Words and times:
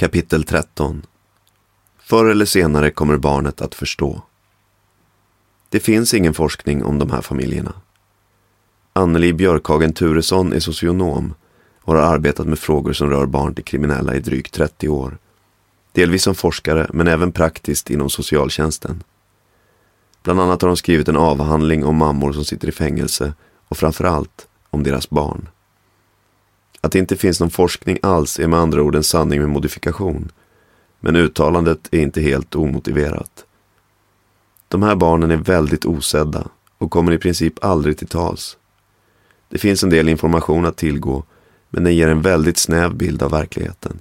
Kapitel 0.00 0.44
13 0.44 1.06
Förr 1.98 2.30
eller 2.30 2.44
senare 2.44 2.90
kommer 2.90 3.16
barnet 3.16 3.60
att 3.60 3.74
förstå. 3.74 4.22
Det 5.68 5.80
finns 5.80 6.14
ingen 6.14 6.34
forskning 6.34 6.84
om 6.84 6.98
de 6.98 7.10
här 7.10 7.20
familjerna. 7.20 7.72
Anneli 8.92 9.32
Björkhagen 9.32 9.92
Turesson 9.92 10.52
är 10.52 10.60
socionom 10.60 11.34
och 11.82 11.94
har 11.94 12.02
arbetat 12.02 12.46
med 12.46 12.58
frågor 12.58 12.92
som 12.92 13.10
rör 13.10 13.26
barn 13.26 13.54
till 13.54 13.64
kriminella 13.64 14.14
i 14.14 14.20
drygt 14.20 14.54
30 14.54 14.88
år. 14.88 15.18
Delvis 15.92 16.22
som 16.22 16.34
forskare, 16.34 16.90
men 16.92 17.08
även 17.08 17.32
praktiskt 17.32 17.90
inom 17.90 18.10
socialtjänsten. 18.10 19.02
Bland 20.22 20.40
annat 20.40 20.62
har 20.62 20.68
hon 20.68 20.76
skrivit 20.76 21.08
en 21.08 21.16
avhandling 21.16 21.84
om 21.84 21.96
mammor 21.96 22.32
som 22.32 22.44
sitter 22.44 22.68
i 22.68 22.72
fängelse 22.72 23.32
och 23.68 23.76
framförallt 23.76 24.46
om 24.70 24.82
deras 24.82 25.10
barn. 25.10 25.48
Att 26.80 26.92
det 26.92 26.98
inte 26.98 27.16
finns 27.16 27.40
någon 27.40 27.50
forskning 27.50 27.98
alls 28.02 28.38
är 28.38 28.46
med 28.46 28.58
andra 28.58 28.82
ord 28.82 28.94
en 28.94 29.02
sanning 29.02 29.40
med 29.40 29.48
modifikation. 29.48 30.32
Men 31.00 31.16
uttalandet 31.16 31.88
är 31.90 32.00
inte 32.00 32.20
helt 32.20 32.54
omotiverat. 32.54 33.44
De 34.68 34.82
här 34.82 34.96
barnen 34.96 35.30
är 35.30 35.36
väldigt 35.36 35.86
osedda 35.86 36.48
och 36.78 36.90
kommer 36.90 37.12
i 37.12 37.18
princip 37.18 37.64
aldrig 37.64 37.98
till 37.98 38.06
tals. 38.08 38.56
Det 39.48 39.58
finns 39.58 39.82
en 39.82 39.90
del 39.90 40.08
information 40.08 40.66
att 40.66 40.76
tillgå, 40.76 41.24
men 41.70 41.84
den 41.84 41.96
ger 41.96 42.08
en 42.08 42.22
väldigt 42.22 42.58
snäv 42.58 42.94
bild 42.94 43.22
av 43.22 43.30
verkligheten. 43.30 44.00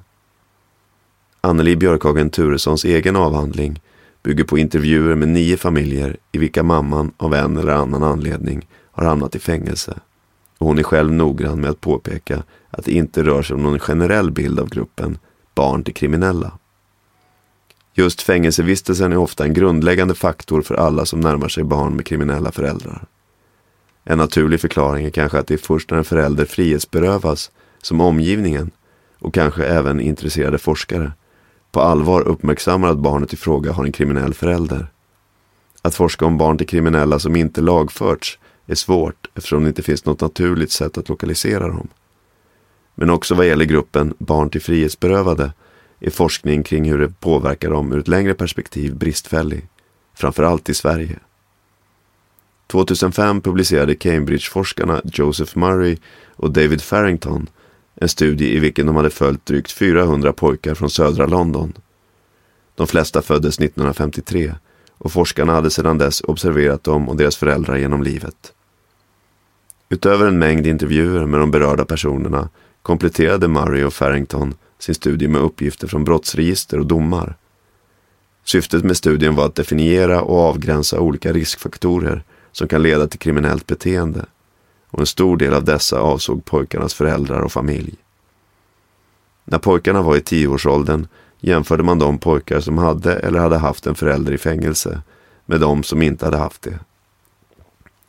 Anneli 1.41 1.75
Björkhagen 1.75 2.30
Turessons 2.30 2.86
egen 2.86 3.16
avhandling 3.16 3.81
bygger 4.23 4.43
på 4.43 4.58
intervjuer 4.58 5.16
med 5.16 5.27
nio 5.27 5.58
familjer 5.58 6.17
i 6.31 6.38
vilka 6.38 6.64
mamman 6.64 7.11
av 7.17 7.33
en 7.33 7.58
eller 7.58 7.73
annan 7.73 8.03
anledning 8.03 8.67
har 8.91 9.05
hamnat 9.05 9.36
i 9.36 9.39
fängelse. 9.39 9.99
Och 10.58 10.67
hon 10.67 10.80
är 10.80 10.83
själv 10.83 11.11
noggrann 11.11 11.61
med 11.61 11.69
att 11.69 11.81
påpeka 11.81 12.43
att 12.72 12.86
det 12.86 12.92
inte 12.92 13.23
rör 13.23 13.42
sig 13.42 13.53
om 13.53 13.64
någon 13.64 13.80
generell 13.80 14.31
bild 14.31 14.59
av 14.59 14.70
gruppen 14.70 15.17
barn 15.56 15.84
till 15.84 15.94
kriminella. 15.94 16.52
Just 17.94 18.22
fängelsevistelsen 18.22 19.11
är 19.11 19.17
ofta 19.17 19.44
en 19.44 19.53
grundläggande 19.53 20.16
faktor 20.16 20.61
för 20.61 20.76
alla 20.76 21.05
som 21.05 21.20
närmar 21.20 21.48
sig 21.48 21.64
barn 21.64 21.95
med 21.95 22.05
kriminella 22.05 22.52
föräldrar. 22.52 23.05
En 24.04 24.17
naturlig 24.17 24.61
förklaring 24.61 25.05
är 25.05 25.10
kanske 25.10 25.39
att 25.39 25.48
det 25.48 25.54
är 25.54 25.58
först 25.58 25.92
när 25.92 25.98
en 25.98 26.04
förälder 26.04 26.45
frihetsberövas 26.45 27.52
som 27.82 28.02
omgivningen 28.02 28.72
och 29.20 29.33
kanske 29.33 29.66
även 29.66 29.99
intresserade 29.99 30.58
forskare 30.58 31.11
på 31.72 31.82
allvar 31.82 32.22
uppmärksammar 32.22 32.89
att 32.89 32.98
barnet 32.98 33.33
i 33.33 33.38
fråga 33.38 33.72
har 33.72 33.86
en 33.86 33.92
kriminell 33.92 34.33
förälder. 34.33 34.88
Att 35.82 35.95
forska 35.95 36.26
om 36.26 36.38
barn 36.38 36.58
till 36.58 36.67
kriminella 36.67 37.20
som 37.20 37.36
inte 37.36 37.61
lagförts 37.61 38.39
är 38.67 38.76
svårt 38.76 39.27
eftersom 39.36 39.64
det 39.64 39.70
inte 39.70 39.83
finns 39.83 40.05
något 40.05 40.22
naturligt 40.22 40.72
sätt 40.72 40.98
att 40.98 41.10
lokalisera 41.10 41.67
dem. 41.67 41.88
Men 43.02 43.10
också 43.10 43.36
vad 43.36 43.48
gäller 43.48 43.65
gruppen 43.65 44.14
barn 44.17 44.49
till 44.49 44.61
frihetsberövade 44.61 45.52
är 45.99 46.10
forskning 46.10 46.64
kring 46.64 46.92
hur 46.92 46.99
det 46.99 47.20
påverkar 47.20 47.70
dem 47.70 47.93
ur 47.93 47.99
ett 47.99 48.08
längre 48.08 48.33
perspektiv 48.33 48.95
bristfällig, 48.95 49.67
framförallt 50.15 50.70
i 50.70 50.73
Sverige. 50.73 51.20
2005 52.67 53.42
publicerade 53.42 53.95
Cambridge-forskarna 53.95 55.02
Joseph 55.04 55.58
Murray 55.58 55.98
och 56.36 56.52
David 56.52 56.82
Farrington 56.82 57.49
en 57.95 58.10
studie 58.10 58.55
i 58.55 58.60
vilken 58.60 58.86
de 58.86 58.95
hade 58.95 59.10
följt 59.10 59.45
drygt 59.45 59.71
400 59.71 60.33
pojkar 60.33 60.76
från 60.76 60.89
södra 60.89 61.26
London. 61.26 61.73
De 62.76 62.87
flesta 62.87 63.21
föddes 63.21 63.60
1953 63.60 64.54
och 64.98 65.11
forskarna 65.11 65.54
hade 65.54 65.70
sedan 65.70 65.98
dess 65.98 66.21
observerat 66.21 66.83
dem 66.83 67.10
och 67.10 67.17
deras 67.17 67.37
föräldrar 67.37 67.77
genom 67.77 68.04
livet. 68.04 68.54
Utöver 69.89 70.27
en 70.27 70.39
mängd 70.39 70.67
intervjuer 70.67 71.26
med 71.26 71.39
de 71.39 71.52
berörda 71.52 71.86
personerna 71.86 72.49
kompletterade 72.89 73.48
Murray 73.48 73.83
och 73.83 73.94
Farrington 73.94 74.54
sin 74.80 74.95
studie 74.95 75.27
med 75.27 75.42
uppgifter 75.42 75.88
från 75.88 76.04
brottsregister 76.04 76.80
och 76.80 76.86
domar. 76.86 77.36
Syftet 78.44 78.83
med 78.83 78.98
studien 78.98 79.36
var 79.36 79.45
att 79.45 79.55
definiera 79.55 80.22
och 80.22 80.39
avgränsa 80.39 80.99
olika 80.99 81.33
riskfaktorer 81.33 82.23
som 82.52 82.67
kan 82.67 82.83
leda 82.83 83.08
till 83.08 83.20
kriminellt 83.20 83.67
beteende 83.67 84.26
och 84.89 84.99
en 84.99 85.05
stor 85.05 85.38
del 85.38 85.54
av 85.54 85.64
dessa 85.64 85.99
avsåg 85.99 86.45
pojkarnas 86.45 86.94
föräldrar 86.94 87.42
och 87.42 87.52
familj. 87.52 87.95
När 89.45 89.58
pojkarna 89.58 90.02
var 90.02 90.16
i 90.16 90.22
tioårsåldern 90.22 91.08
jämförde 91.39 91.83
man 91.83 91.99
de 91.99 92.17
pojkar 92.17 92.60
som 92.60 92.78
hade 92.78 93.14
eller 93.14 93.39
hade 93.39 93.58
haft 93.58 93.88
en 93.88 93.95
förälder 93.95 94.33
i 94.33 94.38
fängelse 94.38 95.02
med 95.45 95.60
de 95.60 95.83
som 95.83 96.02
inte 96.02 96.26
hade 96.26 96.38
haft 96.38 96.61
det. 96.61 96.80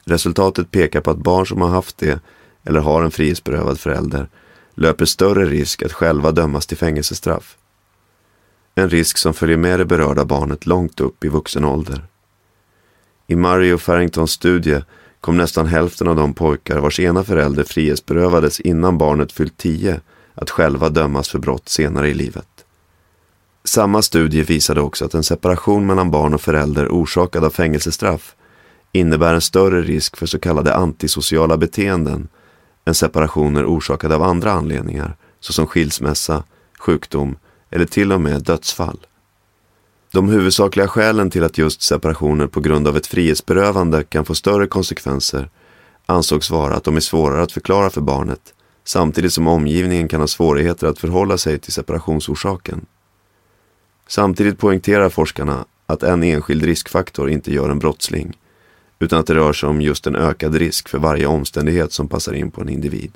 Resultatet 0.05 0.71
pekar 0.71 1.01
på 1.01 1.11
att 1.11 1.19
barn 1.19 1.47
som 1.47 1.61
har 1.61 1.69
haft 1.69 1.99
det 1.99 2.21
eller 2.65 2.81
har 2.81 3.03
en 3.03 3.11
frihetsberövad 3.11 3.81
förälder 3.81 4.29
löper 4.75 5.05
större 5.05 5.45
risk 5.45 5.83
att 5.83 5.93
själva 5.93 6.33
dömas 6.33 6.67
till 6.67 6.77
fängelsestraff. 6.77 7.57
En 8.75 8.91
risk 8.91 9.19
som 9.19 9.35
följer 9.35 9.57
med 9.57 9.81
det 9.81 9.85
berörda 9.85 10.25
barnet 10.25 10.67
långt 10.67 11.01
upp 11.01 11.25
i 11.25 11.29
vuxen 11.29 11.65
ålder. 11.65 12.05
I 13.27 13.37
Murray 13.37 13.73
och 13.73 13.83
Farringtons 13.83 14.31
studie 14.31 14.83
kom 15.21 15.37
nästan 15.37 15.67
hälften 15.67 16.09
av 16.09 16.17
de 16.17 16.35
pojkar 16.35 16.79
vars 16.79 17.01
ena 17.01 17.25
förälder 17.25 17.65
frihetsberövades 17.65 18.61
innan 18.61 18.99
barnet 18.99 19.33
fyllt 19.33 19.57
tio 19.57 20.01
att 20.35 20.51
själva 20.51 20.89
dömas 20.89 21.29
för 21.29 21.39
brott 21.39 21.69
senare 21.69 22.09
i 22.09 22.15
livet. 22.15 22.49
Samma 23.65 24.03
studie 24.03 24.43
visade 24.43 24.81
också 24.81 25.05
att 25.05 25.15
en 25.15 25.23
separation 25.23 25.87
mellan 25.87 26.11
barn 26.11 26.35
och 26.35 26.41
förälder 26.41 26.89
orsakad 26.89 27.45
av 27.45 27.51
fängelsestraff 27.51 28.35
innebär 28.93 29.35
en 29.35 29.41
större 29.41 29.83
risk 29.83 30.17
för 30.17 30.27
så 30.27 30.39
kallade 30.39 30.75
antisociala 30.75 31.57
beteenden 31.57 32.29
än 32.85 32.95
separationer 32.95 33.65
orsakade 33.67 34.15
av 34.15 34.23
andra 34.23 34.53
anledningar 34.53 35.17
såsom 35.41 35.67
skilsmässa, 35.67 36.45
sjukdom 36.79 37.37
eller 37.71 37.87
till 37.87 38.13
och 38.13 38.21
med 38.21 38.43
dödsfall. 38.43 39.07
De 40.13 40.29
huvudsakliga 40.29 40.89
skälen 40.89 41.31
till 41.31 41.45
att 41.45 41.59
just 41.59 41.83
separationer 41.83 42.47
på 42.47 42.61
grund 42.61 42.89
av 42.89 42.97
ett 42.97 43.07
frihetsberövande 43.07 44.05
kan 44.05 44.25
få 44.25 44.35
större 44.35 44.67
konsekvenser 44.67 45.51
ansågs 46.07 46.51
vara 46.51 46.75
att 46.75 46.85
de 46.85 46.97
är 46.97 47.01
svårare 47.01 47.43
att 47.43 47.53
förklara 47.53 47.91
för 47.91 48.01
barnet 48.01 48.55
samtidigt 48.85 49.33
som 49.33 49.47
omgivningen 49.47 50.09
kan 50.09 50.21
ha 50.21 50.27
svårigheter 50.27 50.87
att 50.87 50.99
förhålla 50.99 51.39
sig 51.39 51.59
till 51.59 51.72
separationsorsaken. 51.72 52.87
Samtidigt 54.09 54.59
poängterar 54.59 55.09
forskarna 55.09 55.65
att 55.87 56.03
en 56.03 56.22
enskild 56.22 56.65
riskfaktor 56.65 57.31
inte 57.31 57.53
gör 57.53 57.71
en 57.71 57.78
brottsling 57.78 58.37
utan 59.01 59.19
att 59.19 59.27
det 59.27 59.35
rör 59.35 59.53
sig 59.53 59.69
om 59.69 59.81
just 59.81 60.07
en 60.07 60.17
ökad 60.17 60.55
risk 60.55 60.89
för 60.89 60.99
varje 60.99 61.27
omständighet 61.27 61.93
som 61.93 62.09
passar 62.09 62.33
in 62.33 62.51
på 62.51 62.61
en 62.61 62.69
individ. 62.69 63.13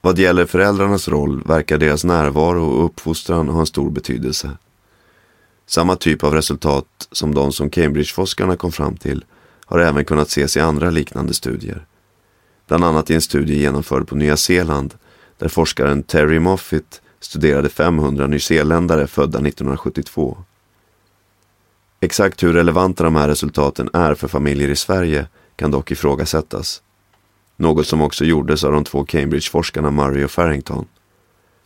Vad 0.00 0.18
gäller 0.18 0.46
föräldrarnas 0.46 1.08
roll 1.08 1.42
verkar 1.42 1.78
deras 1.78 2.04
närvaro 2.04 2.64
och 2.64 2.84
uppfostran 2.84 3.48
ha 3.48 3.60
en 3.60 3.66
stor 3.66 3.90
betydelse. 3.90 4.50
Samma 5.66 5.96
typ 5.96 6.24
av 6.24 6.34
resultat 6.34 7.08
som 7.12 7.34
de 7.34 7.52
som 7.52 7.70
Cambridgeforskarna 7.70 8.56
kom 8.56 8.72
fram 8.72 8.96
till 8.96 9.24
har 9.64 9.78
även 9.78 10.04
kunnat 10.04 10.28
ses 10.28 10.56
i 10.56 10.60
andra 10.60 10.90
liknande 10.90 11.34
studier. 11.34 11.86
Bland 12.66 12.84
annat 12.84 13.10
i 13.10 13.14
en 13.14 13.20
studie 13.20 13.60
genomförd 13.60 14.08
på 14.08 14.16
Nya 14.16 14.36
Zeeland 14.36 14.94
där 15.38 15.48
forskaren 15.48 16.02
Terry 16.02 16.38
Moffitt 16.38 17.00
studerade 17.20 17.68
500 17.68 18.26
nyzeeländare 18.26 19.06
födda 19.06 19.38
1972. 19.38 20.38
Exakt 22.00 22.42
hur 22.42 22.52
relevanta 22.52 23.04
de 23.04 23.16
här 23.16 23.28
resultaten 23.28 23.90
är 23.92 24.14
för 24.14 24.28
familjer 24.28 24.68
i 24.68 24.76
Sverige 24.76 25.26
kan 25.56 25.70
dock 25.70 25.90
ifrågasättas. 25.90 26.82
Något 27.56 27.86
som 27.86 28.02
också 28.02 28.24
gjordes 28.24 28.64
av 28.64 28.72
de 28.72 28.84
två 28.84 29.04
Cambridge-forskarna 29.04 29.90
Murray 29.90 30.24
och 30.24 30.30
Farrington. 30.30 30.86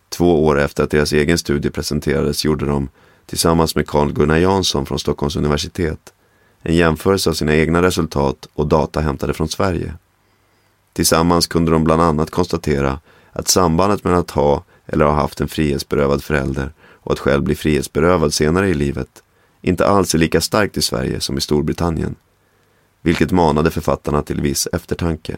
Två 0.08 0.44
år 0.44 0.61
efter 0.61 0.84
att 0.84 0.90
deras 0.90 1.12
egen 1.12 1.38
studie 1.38 1.70
presenterades 1.70 2.44
gjorde 2.44 2.67
de, 2.67 2.88
tillsammans 3.26 3.76
med 3.76 3.87
Carl 3.87 4.12
Gunnar 4.12 4.37
Jansson 4.37 4.87
från 4.87 4.99
Stockholms 4.99 5.37
universitet, 5.37 6.12
en 6.62 6.75
jämförelse 6.75 7.31
av 7.31 7.34
sina 7.34 7.55
egna 7.55 7.82
resultat 7.82 8.49
och 8.55 8.67
data 8.67 9.00
hämtade 9.00 9.34
från 9.34 9.49
Sverige. 9.49 9.94
Tillsammans 10.93 11.46
kunde 11.46 11.70
de 11.70 11.84
bland 11.84 12.02
annat 12.02 12.31
konstatera 12.31 13.00
att 13.32 13.49
sambandet 13.49 14.05
mellan 14.05 14.20
att 14.20 14.31
ha 14.31 14.64
eller 14.87 15.05
ha 15.05 15.12
haft 15.12 15.40
en 15.40 15.49
frihetsberövad 15.49 16.25
förälder 16.25 16.73
och 16.81 17.12
att 17.12 17.19
själv 17.19 17.43
bli 17.43 17.55
frihetsberövad 17.55 18.34
senare 18.34 18.69
i 18.69 18.75
livet 18.75 19.22
inte 19.62 19.87
alls 19.87 20.14
är 20.14 20.19
lika 20.19 20.41
starkt 20.41 20.76
i 20.76 20.82
Sverige 20.82 21.20
som 21.20 21.38
i 21.38 21.41
Storbritannien, 21.41 22.14
vilket 23.03 23.31
manade 23.31 23.70
författarna 23.70 24.23
till 24.23 24.41
viss 24.41 24.69
eftertanke. 24.73 25.37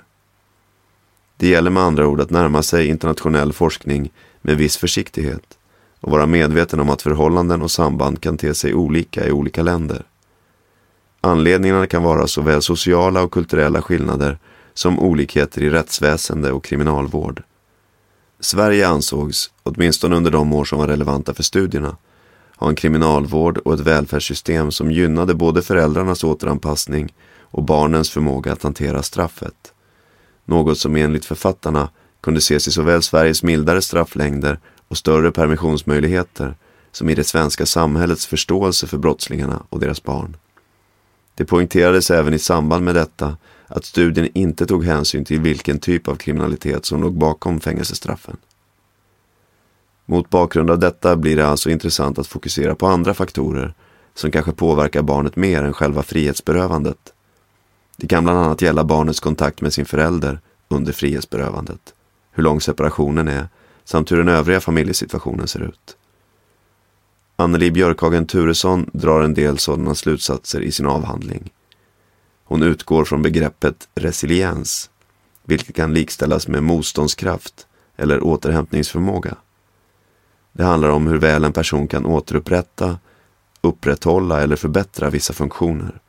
Det 1.37 1.49
gäller 1.49 1.71
med 1.71 1.83
andra 1.83 2.07
ord 2.07 2.21
att 2.21 2.31
närma 2.31 2.63
sig 2.63 2.87
internationell 2.87 3.53
forskning 3.53 4.13
med 4.43 4.57
viss 4.57 4.77
försiktighet 4.77 5.59
och 6.01 6.11
vara 6.11 6.27
medveten 6.27 6.81
om 6.81 6.91
att 6.91 7.03
förhållanden 7.03 7.63
och 7.63 7.71
samband 7.71 8.21
kan 8.21 8.37
te 8.37 8.55
sig 8.55 8.75
olika 8.75 9.27
i 9.27 9.33
olika 9.33 9.63
länder. 9.63 10.03
Anledningarna 11.21 11.87
kan 11.87 12.03
vara 12.03 12.27
såväl 12.27 12.63
sociala 12.63 13.23
och 13.23 13.33
kulturella 13.33 13.83
skillnader 13.83 14.39
som 14.75 14.99
olikheter 14.99 15.63
i 15.63 15.71
rättsväsende 15.71 16.53
och 16.53 16.65
kriminalvård. 16.65 17.43
Sverige 18.41 18.89
ansågs, 18.89 19.51
åtminstone 19.63 20.17
under 20.17 20.31
de 20.31 20.53
år 20.53 20.65
som 20.65 20.79
var 20.79 20.89
relevanta 20.89 21.35
för 21.35 21.43
studierna, 21.43 21.97
ha 22.57 22.69
en 22.69 22.75
kriminalvård 22.75 23.59
och 23.59 23.75
ett 23.75 23.81
välfärdssystem 23.81 24.71
som 24.71 24.91
gynnade 24.91 25.35
både 25.35 25.63
föräldrarnas 25.63 26.25
återanpassning 26.25 27.15
och 27.41 27.63
barnens 27.63 28.11
förmåga 28.11 28.53
att 28.53 28.63
hantera 28.63 29.03
straffet. 29.03 29.73
Något 30.45 30.79
som 30.79 30.97
enligt 30.97 31.25
författarna 31.25 31.89
kunde 32.21 32.39
ses 32.39 32.69
i 32.69 32.71
såväl 32.71 33.03
Sveriges 33.03 33.43
mildare 33.43 33.83
strafflängder 33.83 34.59
och 34.89 34.97
större 34.97 35.33
permissionsmöjligheter 35.33 36.57
som 36.93 37.11
i 37.11 37.15
det 37.15 37.25
svenska 37.25 37.67
samhällets 37.67 38.27
förståelse 38.27 38.87
för 38.87 38.99
brottslingarna 38.99 39.63
och 39.69 39.81
deras 39.81 40.03
barn. 40.03 40.37
Det 41.35 41.45
poängterades 41.45 42.11
även 42.11 42.35
i 42.35 42.39
samband 42.39 42.85
med 42.85 42.95
detta 42.95 43.37
att 43.67 43.85
studien 43.85 44.29
inte 44.35 44.67
tog 44.67 44.85
hänsyn 44.85 45.25
till 45.25 45.41
vilken 45.41 45.79
typ 45.79 46.09
av 46.09 46.15
kriminalitet 46.15 46.85
som 46.85 47.03
låg 47.03 47.19
bakom 47.19 47.61
fängelsestraffen. 47.61 48.37
Mot 50.07 50.31
bakgrund 50.31 50.71
av 50.71 50.79
detta 50.79 51.17
blir 51.17 51.37
det 51.37 51.47
alltså 51.47 51.71
intressant 51.71 52.19
att 52.19 52.27
fokusera 52.27 52.75
på 52.75 52.87
andra 52.87 53.15
faktorer 53.15 53.75
som 54.15 54.31
kanske 54.31 54.53
påverkar 54.53 55.03
barnet 55.03 55.37
mer 55.37 55.63
än 55.63 55.73
själva 55.73 56.03
frihetsberövandet. 56.03 57.13
Det 57.97 58.07
kan 58.07 58.25
bland 58.25 58.39
annat 58.39 58.63
gälla 58.63 58.85
barnets 58.85 59.21
kontakt 59.21 59.61
med 59.61 59.73
sin 59.73 59.87
förälder 59.87 60.41
under 60.69 60.93
frihetsberövandet, 60.93 61.95
hur 62.33 62.43
lång 62.43 62.61
separationen 62.61 63.29
är 63.29 63.49
samt 63.85 64.13
hur 64.13 64.17
den 64.17 64.29
övriga 64.29 64.61
familjesituationen 64.61 65.49
ser 65.49 65.63
ut. 65.63 65.97
Anneli 67.37 67.71
Björkhagen 67.71 68.27
Turesson 68.27 68.91
drar 68.93 69.23
en 69.23 69.35
del 69.35 69.59
sådana 69.59 69.95
slutsatser 69.95 70.61
i 70.61 70.73
sin 70.73 70.87
avhandling. 70.87 71.53
Hon 72.45 72.63
utgår 72.63 73.05
från 73.05 73.23
begreppet 73.23 73.89
resiliens, 73.95 74.91
vilket 75.45 75.77
kan 75.77 75.95
likställas 75.95 76.49
med 76.49 76.63
motståndskraft 76.63 77.67
eller 77.97 78.25
återhämtningsförmåga. 78.25 79.37
Det 80.57 80.65
handlar 80.65 80.89
om 80.89 81.07
hur 81.07 81.19
väl 81.19 81.45
en 81.45 81.53
person 81.53 81.89
kan 81.89 82.07
återupprätta, 82.07 82.99
upprätthålla 83.61 84.43
eller 84.43 84.57
förbättra 84.57 85.11
vissa 85.11 85.33
funktioner. 85.33 86.01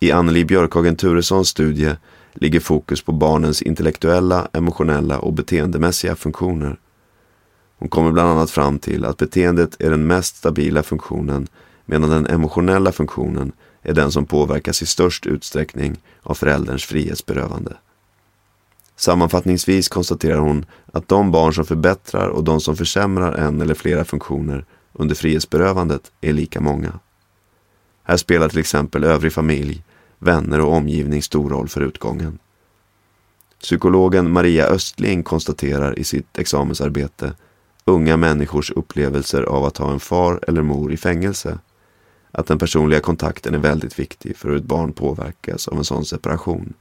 I 0.00 0.12
Anneli 0.12 0.44
Björkhagen 0.44 0.96
Turessons 0.96 1.48
studie 1.48 1.96
ligger 2.34 2.60
fokus 2.60 3.02
på 3.02 3.12
barnens 3.12 3.62
intellektuella, 3.62 4.48
emotionella 4.52 5.18
och 5.18 5.32
beteendemässiga 5.32 6.16
funktioner. 6.16 6.76
Hon 7.78 7.88
kommer 7.88 8.12
bland 8.12 8.30
annat 8.30 8.50
fram 8.50 8.78
till 8.78 9.04
att 9.04 9.16
beteendet 9.16 9.76
är 9.80 9.90
den 9.90 10.06
mest 10.06 10.36
stabila 10.36 10.82
funktionen 10.82 11.48
medan 11.86 12.10
den 12.10 12.26
emotionella 12.26 12.92
funktionen 12.92 13.52
är 13.82 13.94
den 13.94 14.12
som 14.12 14.26
påverkas 14.26 14.82
i 14.82 14.86
störst 14.86 15.26
utsträckning 15.26 15.96
av 16.22 16.34
förälderns 16.34 16.84
frihetsberövande. 16.84 17.76
Sammanfattningsvis 18.98 19.88
konstaterar 19.88 20.38
hon 20.38 20.66
att 20.92 21.08
de 21.08 21.30
barn 21.30 21.54
som 21.54 21.64
förbättrar 21.64 22.28
och 22.28 22.44
de 22.44 22.60
som 22.60 22.76
försämrar 22.76 23.32
en 23.32 23.60
eller 23.60 23.74
flera 23.74 24.04
funktioner 24.04 24.64
under 24.92 25.14
frihetsberövandet 25.14 26.12
är 26.20 26.32
lika 26.32 26.60
många. 26.60 26.98
Här 28.02 28.16
spelar 28.16 28.48
till 28.48 28.58
exempel 28.58 29.04
övrig 29.04 29.32
familj, 29.32 29.84
vänner 30.18 30.60
och 30.60 30.72
omgivning 30.72 31.22
stor 31.22 31.50
roll 31.50 31.68
för 31.68 31.80
utgången. 31.80 32.38
Psykologen 33.60 34.32
Maria 34.32 34.66
Östling 34.66 35.22
konstaterar 35.22 35.98
i 35.98 36.04
sitt 36.04 36.38
examensarbete 36.38 37.32
unga 37.84 38.16
människors 38.16 38.70
upplevelser 38.70 39.42
av 39.42 39.64
att 39.64 39.76
ha 39.76 39.92
en 39.92 40.00
far 40.00 40.40
eller 40.48 40.62
mor 40.62 40.92
i 40.92 40.96
fängelse 40.96 41.58
att 42.30 42.46
den 42.46 42.58
personliga 42.58 43.00
kontakten 43.00 43.54
är 43.54 43.58
väldigt 43.58 43.98
viktig 43.98 44.36
för 44.36 44.48
hur 44.48 44.56
ett 44.56 44.64
barn 44.64 44.92
påverkas 44.92 45.68
av 45.68 45.78
en 45.78 45.84
sån 45.84 46.04
separation. 46.04 46.74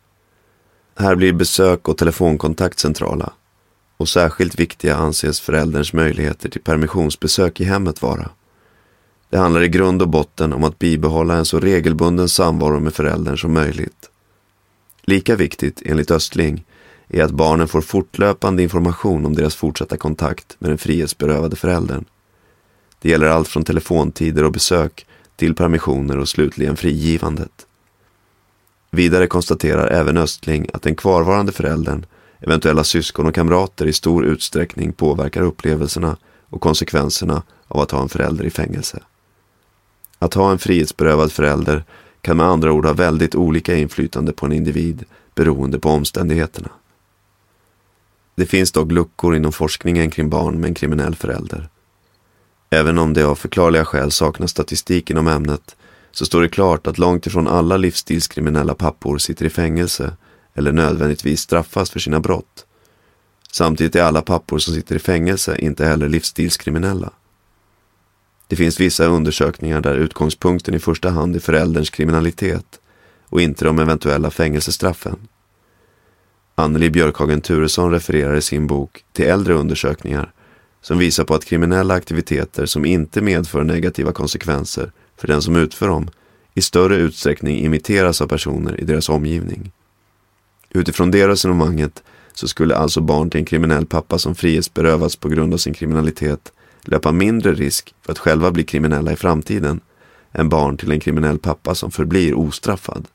Här 0.99 1.15
blir 1.15 1.33
besök 1.33 1.87
och 1.87 1.97
telefonkontakt 1.97 2.79
centrala 2.79 3.33
och 3.97 4.09
särskilt 4.09 4.59
viktiga 4.59 4.95
anses 4.95 5.39
förälderns 5.39 5.93
möjligheter 5.93 6.49
till 6.49 6.61
permissionsbesök 6.61 7.61
i 7.61 7.63
hemmet 7.63 8.01
vara. 8.01 8.29
Det 9.29 9.37
handlar 9.37 9.63
i 9.63 9.67
grund 9.67 10.01
och 10.01 10.07
botten 10.07 10.53
om 10.53 10.63
att 10.63 10.79
bibehålla 10.79 11.33
en 11.33 11.45
så 11.45 11.59
regelbunden 11.59 12.29
samvaro 12.29 12.79
med 12.79 12.93
föräldern 12.93 13.37
som 13.37 13.53
möjligt. 13.53 14.09
Lika 15.01 15.35
viktigt, 15.35 15.81
enligt 15.85 16.11
Östling, 16.11 16.65
är 17.07 17.23
att 17.23 17.31
barnen 17.31 17.67
får 17.67 17.81
fortlöpande 17.81 18.63
information 18.63 19.25
om 19.25 19.35
deras 19.35 19.55
fortsatta 19.55 19.97
kontakt 19.97 20.55
med 20.59 20.71
den 20.71 20.77
frihetsberövade 20.77 21.55
föräldern. 21.55 22.05
Det 23.01 23.09
gäller 23.09 23.27
allt 23.27 23.47
från 23.47 23.63
telefontider 23.63 24.43
och 24.43 24.51
besök 24.51 25.05
till 25.35 25.55
permissioner 25.55 26.17
och 26.17 26.29
slutligen 26.29 26.77
frigivandet. 26.77 27.66
Vidare 28.97 29.27
konstaterar 29.27 29.87
även 29.87 30.17
Östling 30.17 30.67
att 30.73 30.81
den 30.81 30.95
kvarvarande 30.95 31.51
föräldern, 31.51 32.05
eventuella 32.39 32.83
syskon 32.83 33.25
och 33.25 33.35
kamrater 33.35 33.85
i 33.85 33.93
stor 33.93 34.25
utsträckning 34.25 34.93
påverkar 34.93 35.41
upplevelserna 35.41 36.17
och 36.49 36.61
konsekvenserna 36.61 37.43
av 37.67 37.81
att 37.81 37.91
ha 37.91 38.01
en 38.01 38.09
förälder 38.09 38.45
i 38.45 38.49
fängelse. 38.49 38.99
Att 40.19 40.33
ha 40.33 40.51
en 40.51 40.59
frihetsberövad 40.59 41.31
förälder 41.31 41.83
kan 42.21 42.37
med 42.37 42.45
andra 42.45 42.71
ord 42.71 42.85
ha 42.85 42.93
väldigt 42.93 43.35
olika 43.35 43.75
inflytande 43.75 44.33
på 44.33 44.45
en 44.45 44.51
individ 44.51 45.03
beroende 45.35 45.79
på 45.79 45.89
omständigheterna. 45.89 46.69
Det 48.35 48.45
finns 48.45 48.71
dock 48.71 48.91
luckor 48.91 49.35
inom 49.35 49.51
forskningen 49.51 50.09
kring 50.09 50.29
barn 50.29 50.59
med 50.59 50.67
en 50.67 50.73
kriminell 50.73 51.15
förälder. 51.15 51.69
Även 52.69 52.97
om 52.97 53.13
det 53.13 53.23
av 53.23 53.35
förklarliga 53.35 53.85
skäl 53.85 54.11
saknas 54.11 54.51
statistik 54.51 55.09
inom 55.09 55.27
ämnet 55.27 55.75
så 56.17 56.25
står 56.25 56.41
det 56.41 56.49
klart 56.49 56.87
att 56.87 56.97
långt 56.97 57.27
ifrån 57.27 57.47
alla 57.47 57.77
livsstilskriminella 57.77 58.75
pappor 58.75 59.17
sitter 59.17 59.45
i 59.45 59.49
fängelse 59.49 60.13
eller 60.53 60.71
nödvändigtvis 60.71 61.41
straffas 61.41 61.89
för 61.89 61.99
sina 61.99 62.19
brott. 62.19 62.65
Samtidigt 63.51 63.95
är 63.95 64.03
alla 64.03 64.21
pappor 64.21 64.59
som 64.59 64.73
sitter 64.73 64.95
i 64.95 64.99
fängelse 64.99 65.57
inte 65.57 65.85
heller 65.85 66.09
livsstilskriminella. 66.09 67.09
Det 68.47 68.55
finns 68.55 68.79
vissa 68.79 69.05
undersökningar 69.05 69.81
där 69.81 69.95
utgångspunkten 69.95 70.73
i 70.73 70.79
första 70.79 71.09
hand 71.09 71.35
är 71.35 71.39
förälderns 71.39 71.89
kriminalitet 71.89 72.79
och 73.25 73.41
inte 73.41 73.65
de 73.65 73.79
eventuella 73.79 74.29
fängelsestraffen. 74.29 75.17
Anneli 76.55 76.89
Björkhagen 76.89 77.41
Turesson 77.41 77.91
refererar 77.91 78.35
i 78.35 78.41
sin 78.41 78.67
bok 78.67 79.03
till 79.13 79.25
äldre 79.25 79.53
undersökningar 79.53 80.31
som 80.81 80.97
visar 80.97 81.23
på 81.23 81.35
att 81.35 81.45
kriminella 81.45 81.93
aktiviteter 81.93 82.65
som 82.65 82.85
inte 82.85 83.21
medför 83.21 83.63
negativa 83.63 84.11
konsekvenser 84.11 84.91
för 85.17 85.27
den 85.27 85.41
som 85.41 85.55
utför 85.55 85.87
dem 85.87 86.09
i 86.53 86.61
större 86.61 86.95
utsträckning 86.95 87.59
imiteras 87.59 88.21
av 88.21 88.27
personer 88.27 88.81
i 88.81 88.85
deras 88.85 89.09
omgivning. 89.09 89.71
Utifrån 90.69 91.11
det 91.11 91.27
resonemanget 91.27 92.03
så 92.33 92.47
skulle 92.47 92.75
alltså 92.75 93.01
barn 93.01 93.29
till 93.29 93.39
en 93.39 93.45
kriminell 93.45 93.85
pappa 93.85 94.17
som 94.19 94.35
frihetsberövats 94.35 95.15
på 95.15 95.29
grund 95.29 95.53
av 95.53 95.57
sin 95.57 95.73
kriminalitet 95.73 96.51
löpa 96.81 97.11
mindre 97.11 97.53
risk 97.53 97.95
för 98.01 98.11
att 98.11 98.19
själva 98.19 98.51
bli 98.51 98.63
kriminella 98.63 99.11
i 99.11 99.15
framtiden 99.15 99.79
än 100.31 100.49
barn 100.49 100.77
till 100.77 100.91
en 100.91 100.99
kriminell 100.99 101.39
pappa 101.39 101.75
som 101.75 101.91
förblir 101.91 102.33
ostraffad. 102.33 103.07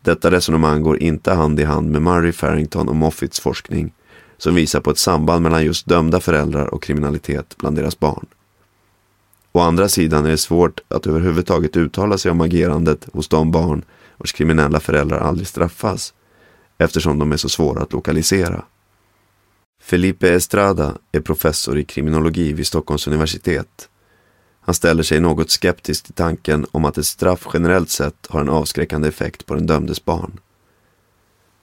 Detta 0.00 0.30
resonemang 0.30 0.82
går 0.82 1.02
inte 1.02 1.32
hand 1.32 1.60
i 1.60 1.64
hand 1.64 1.90
med 1.90 2.02
Murray, 2.02 2.32
Farrington 2.32 2.88
och 2.88 2.96
Moffitts 2.96 3.40
forskning 3.40 3.92
som 4.38 4.54
visar 4.54 4.80
på 4.80 4.90
ett 4.90 4.98
samband 4.98 5.42
mellan 5.42 5.64
just 5.64 5.86
dömda 5.86 6.20
föräldrar 6.20 6.74
och 6.74 6.82
kriminalitet 6.82 7.56
bland 7.58 7.76
deras 7.76 7.98
barn. 7.98 8.26
Å 9.56 9.60
andra 9.60 9.88
sidan 9.88 10.26
är 10.26 10.30
det 10.30 10.38
svårt 10.38 10.80
att 10.88 11.06
överhuvudtaget 11.06 11.76
uttala 11.76 12.18
sig 12.18 12.30
om 12.30 12.40
agerandet 12.40 13.08
hos 13.12 13.28
de 13.28 13.50
barn 13.50 13.84
vars 14.16 14.32
kriminella 14.32 14.80
föräldrar 14.80 15.18
aldrig 15.18 15.48
straffas 15.48 16.14
eftersom 16.78 17.18
de 17.18 17.32
är 17.32 17.36
så 17.36 17.48
svåra 17.48 17.82
att 17.82 17.92
lokalisera. 17.92 18.64
Felipe 19.82 20.34
Estrada 20.34 20.98
är 21.12 21.20
professor 21.20 21.78
i 21.78 21.84
kriminologi 21.84 22.52
vid 22.52 22.66
Stockholms 22.66 23.06
universitet. 23.06 23.88
Han 24.60 24.74
ställer 24.74 25.02
sig 25.02 25.20
något 25.20 25.50
skeptisk 25.50 26.04
till 26.04 26.14
tanken 26.14 26.66
om 26.72 26.84
att 26.84 26.98
ett 26.98 27.06
straff 27.06 27.46
generellt 27.54 27.90
sett 27.90 28.26
har 28.28 28.40
en 28.40 28.48
avskräckande 28.48 29.08
effekt 29.08 29.46
på 29.46 29.54
den 29.54 29.66
dömdes 29.66 30.04
barn. 30.04 30.40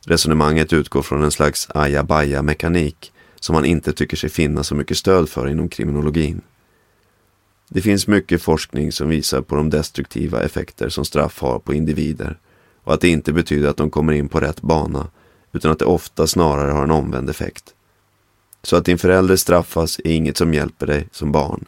Resonemanget 0.06 0.74
utgår 0.74 1.02
från 1.02 1.24
en 1.24 1.32
slags 1.32 1.70
ajabaja-mekanik 1.70 3.12
som 3.40 3.56
han 3.56 3.66
inte 3.66 3.94
tycker 3.94 4.18
sig 4.18 4.30
finna 4.30 4.64
så 4.64 4.76
mycket 4.76 4.98
stöd 4.98 5.30
för 5.30 5.48
inom 5.48 5.70
kriminologin. 5.70 6.42
Det 7.70 7.82
finns 7.82 8.08
mycket 8.08 8.42
forskning 8.42 8.92
som 8.92 9.10
visar 9.10 9.42
på 9.42 9.56
de 9.56 9.70
destruktiva 9.70 10.44
effekter 10.44 10.90
som 10.90 11.06
straff 11.06 11.42
har 11.42 11.60
på 11.60 11.74
individer 11.74 12.40
och 12.84 12.94
att 12.94 13.02
det 13.02 13.10
inte 13.10 13.34
betyder 13.34 13.70
att 13.70 13.78
de 13.78 13.90
kommer 13.90 14.14
in 14.14 14.30
på 14.30 14.40
rätt 14.40 14.62
bana 14.62 15.08
utan 15.52 15.72
att 15.72 15.80
det 15.80 15.86
ofta 15.86 16.28
snarare 16.28 16.72
har 16.72 16.84
en 16.84 16.92
omvänd 16.92 17.30
effekt. 17.30 17.74
Så 18.64 18.76
att 18.76 18.86
din 18.86 18.98
förälder 18.98 19.36
straffas 19.36 20.00
är 20.00 20.12
inget 20.12 20.38
som 20.38 20.54
hjälper 20.54 20.88
dig 20.88 21.08
som 21.12 21.32
barn. 21.32 21.66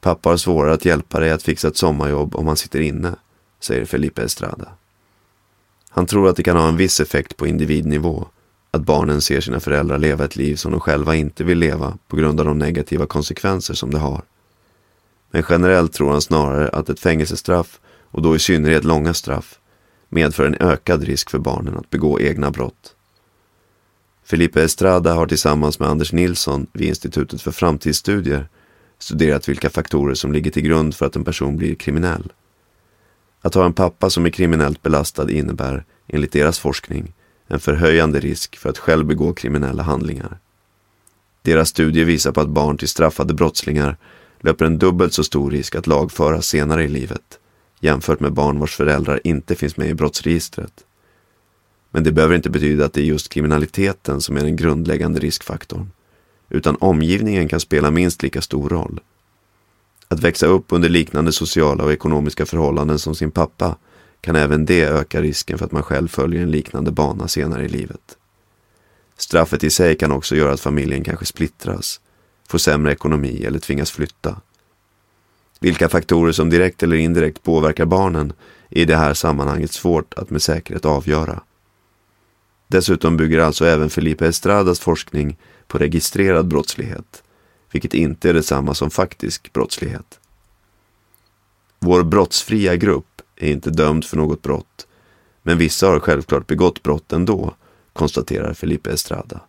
Pappa 0.00 0.28
har 0.28 0.36
svårare 0.36 0.74
att 0.74 0.84
hjälpa 0.84 1.20
dig 1.20 1.30
att 1.30 1.42
fixa 1.42 1.68
ett 1.68 1.76
sommarjobb 1.76 2.36
om 2.36 2.46
han 2.46 2.56
sitter 2.56 2.80
inne, 2.80 3.16
säger 3.60 3.84
Felipe 3.84 4.22
Estrada. 4.22 4.68
Han 5.90 6.06
tror 6.06 6.28
att 6.28 6.36
det 6.36 6.42
kan 6.42 6.56
ha 6.56 6.68
en 6.68 6.76
viss 6.76 7.00
effekt 7.00 7.36
på 7.36 7.46
individnivå, 7.46 8.26
att 8.70 8.82
barnen 8.82 9.20
ser 9.20 9.40
sina 9.40 9.60
föräldrar 9.60 9.98
leva 9.98 10.24
ett 10.24 10.36
liv 10.36 10.56
som 10.56 10.72
de 10.72 10.80
själva 10.80 11.14
inte 11.14 11.44
vill 11.44 11.58
leva 11.58 11.98
på 12.08 12.16
grund 12.16 12.40
av 12.40 12.46
de 12.46 12.58
negativa 12.58 13.06
konsekvenser 13.06 13.74
som 13.74 13.90
det 13.90 13.98
har. 13.98 14.22
Men 15.30 15.42
generellt 15.48 15.92
tror 15.92 16.10
han 16.10 16.22
snarare 16.22 16.68
att 16.68 16.88
ett 16.88 17.00
fängelsestraff, 17.00 17.80
och 18.10 18.22
då 18.22 18.36
i 18.36 18.38
synnerhet 18.38 18.84
långa 18.84 19.14
straff, 19.14 19.58
medför 20.08 20.46
en 20.46 20.56
ökad 20.60 21.02
risk 21.02 21.30
för 21.30 21.38
barnen 21.38 21.76
att 21.76 21.90
begå 21.90 22.20
egna 22.20 22.50
brott. 22.50 22.94
Felipe 24.24 24.62
Estrada 24.62 25.14
har 25.14 25.26
tillsammans 25.26 25.78
med 25.78 25.88
Anders 25.88 26.12
Nilsson 26.12 26.66
vid 26.72 26.88
Institutet 26.88 27.42
för 27.42 27.50
framtidsstudier 27.50 28.48
studerat 28.98 29.48
vilka 29.48 29.70
faktorer 29.70 30.14
som 30.14 30.32
ligger 30.32 30.50
till 30.50 30.62
grund 30.62 30.94
för 30.94 31.06
att 31.06 31.16
en 31.16 31.24
person 31.24 31.56
blir 31.56 31.74
kriminell. 31.74 32.32
Att 33.40 33.54
ha 33.54 33.64
en 33.64 33.72
pappa 33.72 34.10
som 34.10 34.26
är 34.26 34.30
kriminellt 34.30 34.82
belastad 34.82 35.30
innebär, 35.30 35.84
enligt 36.06 36.32
deras 36.32 36.58
forskning, 36.58 37.12
en 37.46 37.60
förhöjande 37.60 38.20
risk 38.20 38.56
för 38.56 38.70
att 38.70 38.78
själv 38.78 39.06
begå 39.06 39.32
kriminella 39.32 39.82
handlingar. 39.82 40.38
Deras 41.42 41.68
studie 41.68 42.04
visar 42.04 42.32
på 42.32 42.40
att 42.40 42.48
barn 42.48 42.78
till 42.78 42.88
straffade 42.88 43.34
brottslingar 43.34 43.96
löper 44.40 44.64
en 44.64 44.78
dubbelt 44.78 45.12
så 45.12 45.24
stor 45.24 45.50
risk 45.50 45.74
att 45.74 45.86
lagföras 45.86 46.46
senare 46.46 46.84
i 46.84 46.88
livet 46.88 47.38
jämfört 47.80 48.20
med 48.20 48.32
barn 48.32 48.58
vars 48.58 48.76
föräldrar 48.76 49.20
inte 49.24 49.54
finns 49.54 49.76
med 49.76 49.88
i 49.88 49.94
brottsregistret. 49.94 50.84
Men 51.90 52.04
det 52.04 52.12
behöver 52.12 52.34
inte 52.34 52.50
betyda 52.50 52.84
att 52.84 52.92
det 52.92 53.00
är 53.00 53.04
just 53.04 53.28
kriminaliteten 53.28 54.20
som 54.20 54.36
är 54.36 54.40
den 54.40 54.56
grundläggande 54.56 55.20
riskfaktorn, 55.20 55.90
utan 56.48 56.76
omgivningen 56.80 57.48
kan 57.48 57.60
spela 57.60 57.90
minst 57.90 58.22
lika 58.22 58.42
stor 58.42 58.68
roll. 58.68 59.00
Att 60.08 60.20
växa 60.20 60.46
upp 60.46 60.64
under 60.68 60.88
liknande 60.88 61.32
sociala 61.32 61.84
och 61.84 61.92
ekonomiska 61.92 62.46
förhållanden 62.46 62.98
som 62.98 63.14
sin 63.14 63.30
pappa 63.30 63.76
kan 64.20 64.36
även 64.36 64.66
det 64.66 64.82
öka 64.82 65.22
risken 65.22 65.58
för 65.58 65.64
att 65.64 65.72
man 65.72 65.82
själv 65.82 66.08
följer 66.08 66.42
en 66.42 66.50
liknande 66.50 66.90
bana 66.90 67.28
senare 67.28 67.64
i 67.64 67.68
livet. 67.68 68.16
Straffet 69.16 69.64
i 69.64 69.70
sig 69.70 69.98
kan 69.98 70.12
också 70.12 70.36
göra 70.36 70.52
att 70.52 70.60
familjen 70.60 71.04
kanske 71.04 71.26
splittras, 71.26 72.00
får 72.48 72.58
sämre 72.58 72.92
ekonomi 72.92 73.44
eller 73.44 73.58
tvingas 73.58 73.90
flytta. 73.90 74.40
Vilka 75.60 75.88
faktorer 75.88 76.32
som 76.32 76.50
direkt 76.50 76.82
eller 76.82 76.96
indirekt 76.96 77.42
påverkar 77.42 77.86
barnen 77.86 78.32
är 78.70 78.82
i 78.82 78.84
det 78.84 78.96
här 78.96 79.14
sammanhanget 79.14 79.72
svårt 79.72 80.14
att 80.14 80.30
med 80.30 80.42
säkerhet 80.42 80.84
avgöra. 80.84 81.42
Dessutom 82.68 83.16
bygger 83.16 83.38
alltså 83.38 83.66
även 83.66 83.90
Felipe 83.90 84.26
Estradas 84.26 84.80
forskning 84.80 85.36
på 85.66 85.78
registrerad 85.78 86.48
brottslighet, 86.48 87.22
vilket 87.72 87.94
inte 87.94 88.30
är 88.30 88.34
detsamma 88.34 88.74
som 88.74 88.90
faktisk 88.90 89.52
brottslighet. 89.52 90.20
Vår 91.80 92.02
brottsfria 92.02 92.76
grupp 92.76 93.22
är 93.36 93.50
inte 93.50 93.70
dömd 93.70 94.04
för 94.04 94.16
något 94.16 94.42
brott, 94.42 94.86
men 95.42 95.58
vissa 95.58 95.86
har 95.86 96.00
självklart 96.00 96.46
begått 96.46 96.82
brott 96.82 97.12
ändå, 97.12 97.54
konstaterar 97.92 98.54
Felipe 98.54 98.90
Estrada. 98.90 99.40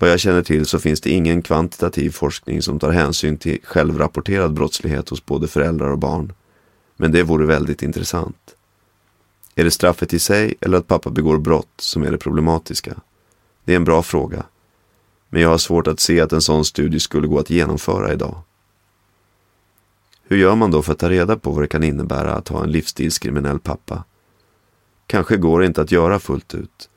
Vad 0.00 0.10
jag 0.10 0.20
känner 0.20 0.42
till 0.42 0.66
så 0.66 0.78
finns 0.78 1.00
det 1.00 1.10
ingen 1.10 1.42
kvantitativ 1.42 2.10
forskning 2.10 2.62
som 2.62 2.78
tar 2.78 2.90
hänsyn 2.90 3.38
till 3.38 3.58
självrapporterad 3.62 4.52
brottslighet 4.52 5.08
hos 5.08 5.26
både 5.26 5.48
föräldrar 5.48 5.90
och 5.90 5.98
barn. 5.98 6.32
Men 6.96 7.12
det 7.12 7.22
vore 7.22 7.46
väldigt 7.46 7.82
intressant. 7.82 8.54
Är 9.54 9.64
det 9.64 9.70
straffet 9.70 10.12
i 10.12 10.18
sig 10.18 10.54
eller 10.60 10.78
att 10.78 10.86
pappa 10.86 11.10
begår 11.10 11.38
brott 11.38 11.72
som 11.76 12.02
är 12.02 12.10
det 12.10 12.18
problematiska? 12.18 12.94
Det 13.64 13.72
är 13.72 13.76
en 13.76 13.84
bra 13.84 14.02
fråga. 14.02 14.42
Men 15.28 15.42
jag 15.42 15.48
har 15.48 15.58
svårt 15.58 15.86
att 15.86 16.00
se 16.00 16.20
att 16.20 16.32
en 16.32 16.42
sån 16.42 16.64
studie 16.64 17.00
skulle 17.00 17.26
gå 17.26 17.38
att 17.38 17.50
genomföra 17.50 18.12
idag. 18.12 18.42
Hur 20.22 20.36
gör 20.36 20.54
man 20.54 20.70
då 20.70 20.82
för 20.82 20.92
att 20.92 20.98
ta 20.98 21.10
reda 21.10 21.36
på 21.36 21.50
vad 21.50 21.62
det 21.62 21.68
kan 21.68 21.84
innebära 21.84 22.34
att 22.34 22.48
ha 22.48 22.62
en 22.62 22.72
livsstilskriminell 22.72 23.58
pappa? 23.58 24.04
Kanske 25.06 25.36
går 25.36 25.60
det 25.60 25.66
inte 25.66 25.82
att 25.82 25.92
göra 25.92 26.18
fullt 26.18 26.54
ut. 26.54 26.90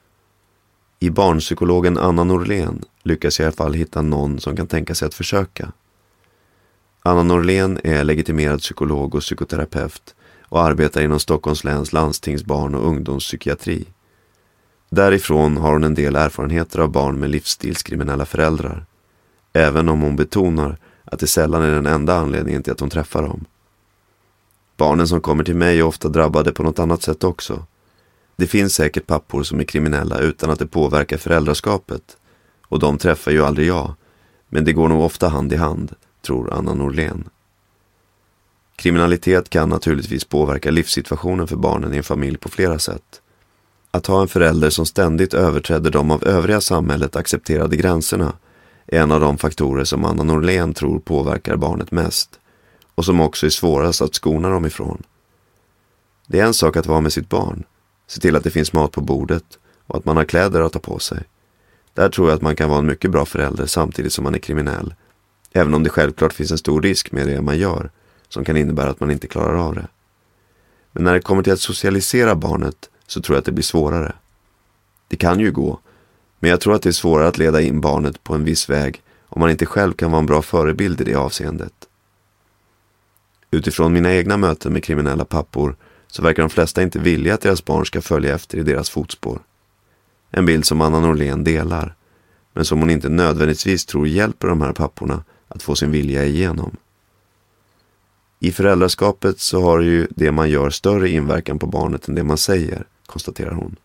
I 1.00 1.10
barnpsykologen 1.10 1.98
Anna 1.98 2.24
Norlén 2.24 2.84
lyckas 3.04 3.40
jag 3.40 3.44
i 3.44 3.48
alla 3.48 3.56
fall 3.56 3.74
hitta 3.74 4.02
någon 4.02 4.40
som 4.40 4.56
kan 4.56 4.68
tänka 4.68 4.96
sig 4.96 5.06
att 5.06 5.14
försöka. 5.14 5.72
Anna 7.04 7.24
Norlén 7.24 7.80
är 7.84 8.04
legitimerad 8.04 8.60
psykolog 8.60 9.16
och 9.16 9.22
psykoterapeut 9.22 10.16
och 10.44 10.64
arbetar 10.64 11.02
inom 11.02 11.20
Stockholms 11.20 11.64
läns 11.64 11.94
landstings 11.94 12.44
barn 12.44 12.76
och 12.76 12.88
ungdomspsykiatri. 12.88 13.86
Därifrån 14.90 15.58
har 15.58 15.74
hon 15.74 15.84
en 15.84 15.96
del 15.96 16.16
erfarenheter 16.16 16.80
av 16.80 16.90
barn 16.90 17.20
med 17.20 17.30
livsstilskriminella 17.30 18.26
föräldrar. 18.26 18.86
Även 19.54 19.90
om 19.90 20.02
hon 20.02 20.16
betonar 20.16 20.78
att 21.06 21.20
det 21.20 21.28
sällan 21.28 21.64
är 21.64 21.72
den 21.72 21.86
enda 21.86 22.16
anledningen 22.16 22.64
till 22.64 22.74
att 22.74 22.80
hon 22.80 22.90
träffar 22.90 23.22
dem. 23.22 23.46
Barnen 24.78 25.08
som 25.08 25.22
kommer 25.22 25.44
till 25.44 25.56
mig 25.56 25.80
är 25.80 25.84
ofta 25.84 26.10
drabbade 26.10 26.52
på 26.52 26.64
något 26.64 26.80
annat 26.80 27.02
sätt 27.02 27.24
också. 27.24 27.66
Det 28.36 28.48
finns 28.48 28.76
säkert 28.76 29.08
pappor 29.08 29.44
som 29.44 29.60
är 29.60 29.64
kriminella 29.64 30.20
utan 30.20 30.50
att 30.50 30.60
det 30.60 30.68
påverkar 30.68 31.18
föräldraskapet. 31.18 32.18
Och 32.72 32.80
de 32.80 32.98
träffar 32.98 33.32
ju 33.32 33.46
aldrig 33.46 33.68
jag. 33.68 33.94
Men 34.50 34.66
det 34.66 34.74
går 34.74 34.88
nog 34.88 35.02
ofta 35.02 35.28
hand 35.28 35.54
i 35.54 35.56
hand, 35.56 35.96
tror 36.22 36.54
Anna 36.54 36.74
Norlén. 36.74 37.30
Kriminalitet 38.76 39.50
kan 39.50 39.70
naturligtvis 39.70 40.26
påverka 40.26 40.72
livssituationen 40.72 41.48
för 41.48 41.56
barnen 41.56 41.94
i 41.94 41.98
en 41.98 42.04
familj 42.04 42.38
på 42.38 42.50
flera 42.50 42.80
sätt. 42.80 43.22
Att 43.92 44.08
ha 44.08 44.22
en 44.22 44.28
förälder 44.28 44.70
som 44.70 44.86
ständigt 44.86 45.34
överträder 45.34 45.92
de 45.92 46.12
av 46.12 46.24
övriga 46.24 46.62
samhället 46.62 47.16
accepterade 47.16 47.78
gränserna 47.78 48.34
är 48.88 49.00
en 49.00 49.12
av 49.12 49.22
de 49.22 49.38
faktorer 49.38 49.84
som 49.84 50.06
Anna 50.06 50.24
Norlén 50.24 50.74
tror 50.74 51.00
påverkar 51.00 51.56
barnet 51.56 51.92
mest 51.92 52.40
och 52.96 53.06
som 53.06 53.22
också 53.22 53.46
är 53.46 53.50
svårast 53.50 54.02
att 54.02 54.16
skona 54.16 54.50
dem 54.50 54.66
ifrån. 54.66 55.04
Det 56.28 56.40
är 56.40 56.46
en 56.46 56.54
sak 56.54 56.78
att 56.78 56.88
vara 56.88 57.02
med 57.02 57.14
sitt 57.14 57.30
barn, 57.30 57.64
se 58.08 58.22
till 58.22 58.36
att 58.36 58.44
det 58.44 58.52
finns 58.52 58.74
mat 58.74 58.92
på 58.92 59.02
bordet 59.02 59.60
och 59.88 59.98
att 59.98 60.06
man 60.06 60.18
har 60.18 60.26
kläder 60.26 60.62
att 60.62 60.74
ta 60.74 60.80
på 60.80 61.00
sig. 61.00 61.24
Där 61.94 62.10
tror 62.10 62.28
jag 62.28 62.36
att 62.36 62.42
man 62.42 62.56
kan 62.56 62.70
vara 62.70 62.80
en 62.80 62.86
mycket 62.86 63.12
bra 63.12 63.26
förälder 63.26 63.66
samtidigt 63.66 64.14
som 64.14 64.24
man 64.24 64.36
är 64.36 64.40
kriminell. 64.40 64.94
Även 65.52 65.74
om 65.74 65.84
det 65.84 65.90
självklart 65.90 66.34
finns 66.34 66.52
en 66.52 66.58
stor 66.58 66.82
risk 66.82 67.12
med 67.12 67.28
det 67.28 67.42
man 67.42 67.58
gör 67.58 67.92
som 68.30 68.46
kan 68.46 68.58
innebära 68.58 68.90
att 68.90 69.00
man 69.00 69.12
inte 69.12 69.28
klarar 69.28 69.56
av 69.56 69.76
det. 69.76 69.88
Men 70.92 71.04
när 71.04 71.14
det 71.14 71.22
kommer 71.22 71.44
till 71.44 71.54
att 71.54 71.60
socialisera 71.60 72.36
barnet 72.36 72.90
så 73.08 73.22
tror 73.22 73.36
jag 73.36 73.40
att 73.40 73.46
det 73.46 73.52
blir 73.52 73.64
svårare. 73.64 74.14
Det 75.08 75.16
kan 75.16 75.40
ju 75.40 75.52
gå, 75.52 75.80
men 76.40 76.50
jag 76.50 76.62
tror 76.62 76.76
att 76.76 76.82
det 76.82 76.90
är 76.90 76.94
svårare 76.94 77.28
att 77.28 77.38
leda 77.38 77.62
in 77.62 77.82
barnet 77.82 78.24
på 78.24 78.34
en 78.34 78.44
viss 78.44 78.70
väg 78.70 79.02
om 79.28 79.40
man 79.40 79.50
inte 79.50 79.66
själv 79.66 79.94
kan 79.94 80.12
vara 80.12 80.20
en 80.20 80.26
bra 80.26 80.42
förebild 80.42 81.02
i 81.02 81.04
det 81.04 81.16
avseendet. 81.16 81.74
Utifrån 83.52 83.94
mina 83.94 84.14
egna 84.14 84.38
möten 84.38 84.74
med 84.74 84.84
kriminella 84.84 85.26
pappor 85.26 85.76
så 86.08 86.22
verkar 86.22 86.44
de 86.44 86.50
flesta 86.50 86.82
inte 86.82 87.00
vilja 87.00 87.34
att 87.34 87.42
deras 87.42 87.66
barn 87.66 87.86
ska 87.86 88.02
följa 88.02 88.36
efter 88.36 88.58
i 88.58 88.64
deras 88.64 88.90
fotspår. 88.90 89.40
En 90.32 90.46
bild 90.46 90.66
som 90.66 90.82
Anna 90.82 91.00
Norlén 91.00 91.44
delar, 91.44 91.96
men 92.54 92.66
som 92.66 92.80
hon 92.80 92.90
inte 92.90 93.10
nödvändigtvis 93.10 93.86
tror 93.86 94.08
hjälper 94.08 94.48
de 94.48 94.62
här 94.62 94.74
papporna 94.74 95.24
att 95.48 95.64
få 95.64 95.76
sin 95.76 95.92
vilja 95.92 96.26
igenom. 96.26 96.78
I 98.40 98.52
föräldraskapet 98.52 99.40
så 99.40 99.62
har 99.62 99.80
ju 99.80 100.08
det 100.10 100.32
man 100.32 100.50
gör 100.50 100.70
större 100.70 101.10
inverkan 101.10 101.60
på 101.60 101.66
barnet 101.66 102.08
än 102.08 102.16
det 102.16 102.24
man 102.24 102.38
säger, 102.38 102.86
konstaterar 103.06 103.52
hon. 103.52 103.76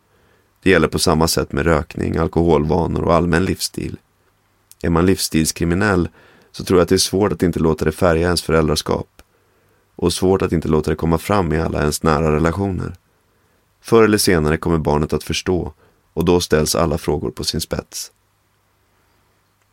Det 0.62 0.70
gäller 0.70 0.88
på 0.88 0.98
samma 0.98 1.28
sätt 1.28 1.52
med 1.52 1.64
rökning, 1.64 2.16
alkoholvanor 2.16 3.02
och 3.02 3.14
allmän 3.14 3.44
livsstil. 3.44 3.96
Är 4.82 4.90
man 4.90 5.06
livsstilskriminell 5.06 6.08
så 6.52 6.64
tror 6.64 6.78
jag 6.78 6.82
att 6.82 6.88
det 6.88 6.94
är 6.94 6.98
svårt 6.98 7.32
att 7.32 7.42
inte 7.42 7.58
låta 7.58 7.84
det 7.84 7.92
färga 7.92 8.26
ens 8.26 8.42
föräldraskap. 8.42 9.22
Och 9.96 10.12
svårt 10.12 10.42
att 10.42 10.52
inte 10.52 10.68
låta 10.68 10.90
det 10.90 10.96
komma 10.96 11.18
fram 11.18 11.52
i 11.52 11.60
alla 11.60 11.80
ens 11.80 12.02
nära 12.02 12.34
relationer. 12.34 12.96
Förr 13.80 14.02
eller 14.02 14.18
senare 14.18 14.56
kommer 14.56 14.78
barnet 14.78 15.12
att 15.12 15.24
förstå 15.24 15.72
och 16.16 16.24
då 16.24 16.40
ställs 16.40 16.74
alla 16.74 16.98
frågor 16.98 17.30
på 17.30 17.44
sin 17.44 17.60
spets. 17.60 18.12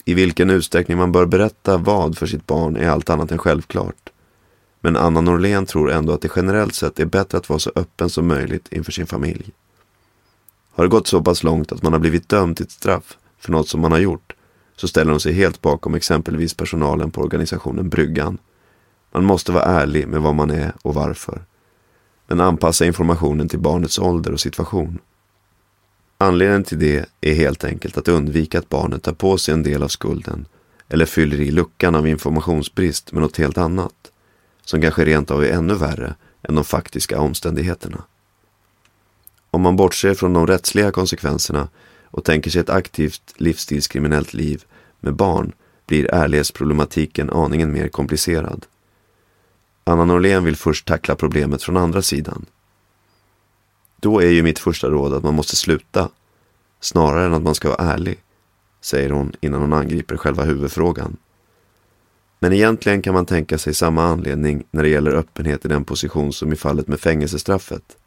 I 0.06 0.14
vilken 0.14 0.50
utsträckning 0.50 0.98
man 0.98 1.12
bör 1.12 1.26
berätta 1.26 1.78
vad 1.78 2.18
för 2.18 2.26
sitt 2.26 2.48
barn 2.48 2.78
är 2.78 2.90
allt 2.90 3.10
annat 3.10 3.32
än 3.32 3.38
självklart. 3.38 4.10
Men 4.82 4.98
Anna 4.98 5.22
Norlén 5.22 5.66
tror 5.66 5.92
ändå 5.92 6.14
att 6.14 6.22
det 6.22 6.32
generellt 6.36 6.76
sett 6.76 7.00
är 7.00 7.06
bättre 7.06 7.38
att 7.38 7.50
vara 7.50 7.60
så 7.60 7.72
öppen 7.76 8.10
som 8.10 8.28
möjligt 8.28 8.74
inför 8.74 8.92
sin 8.92 9.08
familj. 9.08 9.52
Har 10.72 10.84
det 10.84 10.90
gått 10.90 11.08
så 11.08 11.22
pass 11.22 11.44
långt 11.44 11.72
att 11.72 11.84
man 11.84 11.94
har 11.94 12.00
blivit 12.00 12.30
dömd 12.30 12.58
till 12.58 12.66
ett 12.66 12.72
straff 12.72 13.18
för 13.40 13.52
något 13.52 13.68
som 13.68 13.82
man 13.82 13.92
har 13.92 14.00
gjort 14.00 14.34
så 14.76 14.88
ställer 14.88 15.12
hon 15.12 15.20
sig 15.20 15.34
helt 15.34 15.62
bakom 15.62 15.96
exempelvis 15.96 16.54
personalen 16.54 17.12
på 17.12 17.22
organisationen 17.22 17.90
Bryggan. 17.90 18.38
Man 19.12 19.26
måste 19.26 19.52
vara 19.52 19.64
ärlig 19.64 20.08
med 20.08 20.22
vad 20.22 20.36
man 20.36 20.52
är 20.52 20.74
och 20.82 20.94
varför. 20.94 21.42
Men 22.28 22.40
anpassa 22.40 22.86
informationen 22.86 23.50
till 23.50 23.60
barnets 23.60 24.00
ålder 24.00 24.32
och 24.32 24.40
situation. 24.40 25.00
Anledningen 26.24 26.64
till 26.64 26.80
det 26.80 27.06
är 27.22 27.34
helt 27.34 27.64
enkelt 27.64 27.98
att 27.98 28.08
undvika 28.08 28.60
att 28.60 28.70
barnet 28.70 29.04
tar 29.04 29.14
på 29.14 29.38
sig 29.38 29.54
en 29.54 29.64
del 29.64 29.84
av 29.84 29.88
skulden 29.88 30.46
eller 30.90 31.06
fyller 31.06 31.42
i 31.42 31.52
luckan 31.52 31.96
av 31.96 32.08
informationsbrist 32.08 33.12
med 33.12 33.22
något 33.22 33.38
helt 33.38 33.58
annat, 33.58 34.12
som 34.66 34.82
kanske 34.82 35.06
rent 35.06 35.32
av 35.32 35.44
är 35.44 35.52
ännu 35.52 35.74
värre 35.74 36.16
än 36.44 36.56
de 36.56 36.64
faktiska 36.64 37.20
omständigheterna. 37.20 38.04
Om 39.52 39.62
man 39.62 39.76
bortser 39.76 40.14
från 40.14 40.34
de 40.34 40.48
rättsliga 40.48 40.92
konsekvenserna 40.92 41.68
och 42.06 42.24
tänker 42.24 42.52
sig 42.52 42.62
ett 42.62 42.70
aktivt 42.70 43.34
livsstilskriminellt 43.36 44.34
liv 44.34 44.64
med 45.00 45.16
barn 45.16 45.52
blir 45.88 46.14
ärlighetsproblematiken 46.14 47.30
aningen 47.30 47.72
mer 47.72 47.88
komplicerad. 47.88 48.66
Anna 49.84 50.06
Norlén 50.06 50.44
vill 50.44 50.56
först 50.56 50.88
tackla 50.88 51.16
problemet 51.16 51.64
från 51.64 51.78
andra 51.78 52.02
sidan. 52.02 52.46
Då 54.04 54.20
är 54.20 54.30
ju 54.30 54.44
mitt 54.44 54.60
första 54.60 54.90
råd 54.90 55.14
att 55.14 55.24
man 55.24 55.34
måste 55.34 55.56
sluta, 55.56 56.10
snarare 56.80 57.26
än 57.26 57.34
att 57.34 57.44
man 57.44 57.56
ska 57.56 57.70
vara 57.70 57.94
ärlig, 57.94 58.20
säger 58.82 59.10
hon 59.10 59.34
innan 59.42 59.62
hon 59.62 59.74
angriper 59.74 60.18
själva 60.18 60.44
huvudfrågan. 60.44 61.18
Men 62.40 62.54
egentligen 62.54 63.02
kan 63.02 63.14
man 63.14 63.26
tänka 63.26 63.58
sig 63.58 63.74
samma 63.74 64.04
anledning 64.04 64.64
när 64.72 64.84
det 64.84 64.90
gäller 64.90 65.12
öppenhet 65.12 65.66
i 65.66 65.68
den 65.68 65.84
position 65.84 66.34
som 66.34 66.54
i 66.54 66.56
fallet 66.56 66.88
med 66.88 67.00
fängelsestraffet. 67.00 67.98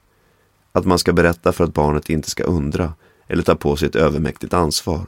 Att 0.73 0.85
man 0.85 0.99
ska 0.99 1.13
berätta 1.13 1.53
för 1.53 1.65
att 1.65 1.75
barnet 1.75 2.11
inte 2.11 2.31
ska 2.31 2.45
undra 2.45 2.93
eller 3.29 3.43
ta 3.43 3.55
på 3.55 3.77
sig 3.77 3.89
ett 3.89 3.97
övermäktigt 3.97 4.55
ansvar. 4.55 5.07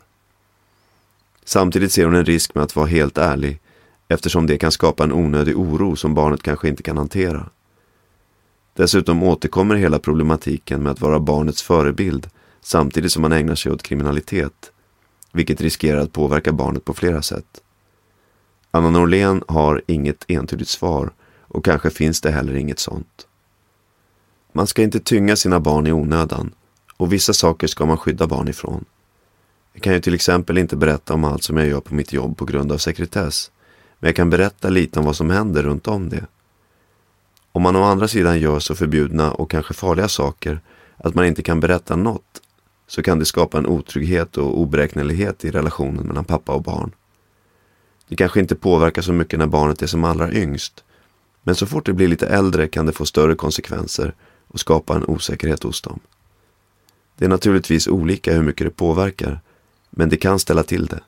Samtidigt 1.44 1.92
ser 1.92 2.04
hon 2.04 2.14
en 2.14 2.24
risk 2.24 2.54
med 2.54 2.64
att 2.64 2.76
vara 2.76 2.86
helt 2.86 3.18
ärlig 3.18 3.60
eftersom 4.08 4.46
det 4.46 4.58
kan 4.58 4.72
skapa 4.72 5.04
en 5.04 5.12
onödig 5.12 5.58
oro 5.58 5.96
som 5.96 6.14
barnet 6.14 6.42
kanske 6.42 6.68
inte 6.68 6.82
kan 6.82 6.96
hantera. 6.96 7.46
Dessutom 8.78 9.22
återkommer 9.22 9.74
hela 9.74 9.98
problematiken 9.98 10.82
med 10.82 10.92
att 10.92 11.00
vara 11.00 11.20
barnets 11.20 11.62
förebild 11.62 12.30
samtidigt 12.60 13.12
som 13.12 13.22
man 13.22 13.32
ägnar 13.32 13.54
sig 13.54 13.72
åt 13.72 13.82
kriminalitet, 13.82 14.72
vilket 15.32 15.60
riskerar 15.60 16.00
att 16.00 16.12
påverka 16.12 16.52
barnet 16.52 16.84
på 16.84 16.94
flera 16.94 17.22
sätt. 17.22 17.62
Anna 18.70 18.90
Norlén 18.90 19.42
har 19.48 19.82
inget 19.86 20.24
entydigt 20.28 20.68
svar 20.68 21.10
och 21.40 21.64
kanske 21.64 21.90
finns 21.90 22.20
det 22.20 22.30
heller 22.30 22.54
inget 22.54 22.78
sånt. 22.78 23.26
Man 24.52 24.66
ska 24.66 24.82
inte 24.82 25.00
tynga 25.00 25.36
sina 25.36 25.60
barn 25.60 25.86
i 25.86 25.92
onödan 25.92 26.54
och 26.96 27.12
vissa 27.12 27.32
saker 27.32 27.66
ska 27.66 27.86
man 27.86 27.98
skydda 27.98 28.26
barn 28.26 28.48
ifrån. 28.48 28.84
Jag 29.72 29.82
kan 29.82 29.92
ju 29.92 30.00
till 30.00 30.14
exempel 30.14 30.58
inte 30.58 30.76
berätta 30.76 31.14
om 31.14 31.24
allt 31.24 31.42
som 31.42 31.56
jag 31.56 31.66
gör 31.66 31.80
på 31.80 31.94
mitt 31.94 32.12
jobb 32.12 32.36
på 32.36 32.44
grund 32.44 32.72
av 32.72 32.78
sekretess, 32.78 33.50
men 33.98 34.08
jag 34.08 34.16
kan 34.16 34.30
berätta 34.30 34.68
lite 34.68 34.98
om 34.98 35.04
vad 35.04 35.16
som 35.16 35.30
händer 35.30 35.62
runt 35.62 35.88
om 35.88 36.08
det. 36.08 36.26
Om 37.58 37.62
man 37.62 37.76
å 37.76 37.82
andra 37.82 38.08
sidan 38.08 38.40
gör 38.40 38.58
så 38.58 38.74
förbjudna 38.74 39.32
och 39.32 39.50
kanske 39.50 39.74
farliga 39.74 40.08
saker 40.08 40.60
att 40.96 41.14
man 41.14 41.26
inte 41.26 41.42
kan 41.42 41.60
berätta 41.60 41.96
något, 41.96 42.42
så 42.86 43.02
kan 43.02 43.18
det 43.18 43.24
skapa 43.24 43.58
en 43.58 43.66
otrygghet 43.66 44.36
och 44.36 44.60
oberäknelighet 44.60 45.44
i 45.44 45.50
relationen 45.50 46.06
mellan 46.06 46.24
pappa 46.24 46.52
och 46.52 46.62
barn. 46.62 46.94
Det 48.08 48.16
kanske 48.16 48.40
inte 48.40 48.54
påverkar 48.54 49.02
så 49.02 49.12
mycket 49.12 49.38
när 49.38 49.46
barnet 49.46 49.82
är 49.82 49.86
som 49.86 50.04
allra 50.04 50.32
yngst, 50.32 50.84
men 51.42 51.54
så 51.54 51.66
fort 51.66 51.86
det 51.86 51.92
blir 51.92 52.08
lite 52.08 52.26
äldre 52.26 52.68
kan 52.68 52.86
det 52.86 52.92
få 52.92 53.06
större 53.06 53.34
konsekvenser 53.34 54.14
och 54.48 54.60
skapa 54.60 54.96
en 54.96 55.04
osäkerhet 55.04 55.62
hos 55.62 55.80
dem. 55.80 56.00
Det 57.16 57.24
är 57.24 57.28
naturligtvis 57.28 57.88
olika 57.88 58.32
hur 58.32 58.42
mycket 58.42 58.66
det 58.66 58.70
påverkar, 58.70 59.40
men 59.90 60.08
det 60.08 60.16
kan 60.16 60.38
ställa 60.38 60.62
till 60.62 60.86
det. 60.86 61.00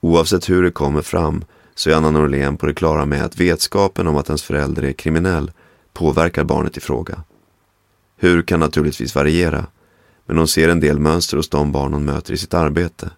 Oavsett 0.00 0.50
hur 0.50 0.62
det 0.62 0.70
kommer 0.70 1.02
fram 1.02 1.44
så 1.78 1.90
är 1.90 1.94
Anna 1.94 2.10
Norlén 2.10 2.56
på 2.56 2.66
det 2.66 2.74
klara 2.74 3.06
med 3.06 3.24
att 3.24 3.40
vetskapen 3.40 4.06
om 4.06 4.16
att 4.16 4.28
ens 4.28 4.42
förälder 4.42 4.82
är 4.82 4.92
kriminell 4.92 5.50
påverkar 5.92 6.44
barnet 6.44 6.76
i 6.76 6.80
fråga. 6.80 7.22
Hur 8.16 8.42
kan 8.42 8.60
naturligtvis 8.60 9.14
variera, 9.14 9.66
men 10.26 10.38
hon 10.38 10.48
ser 10.48 10.68
en 10.68 10.80
del 10.80 10.98
mönster 10.98 11.36
hos 11.36 11.48
de 11.48 11.72
barn 11.72 11.92
hon 11.92 12.04
möter 12.04 12.32
i 12.32 12.36
sitt 12.36 12.54
arbete. 12.54 13.10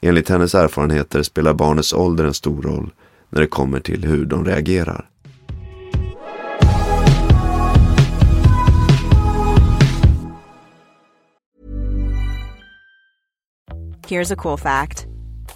Enligt 0.00 0.28
hennes 0.28 0.54
erfarenheter 0.54 1.22
spelar 1.22 1.54
barnets 1.54 1.92
ålder 1.92 2.24
en 2.24 2.34
stor 2.34 2.62
roll 2.62 2.90
när 3.30 3.40
det 3.40 3.46
kommer 3.46 3.80
till 3.80 4.04
hur 4.04 4.24
de 4.24 4.44
reagerar. 4.44 5.08
Here's 14.08 14.32
a 14.32 14.36
cool 14.36 14.58
fact 14.58 15.13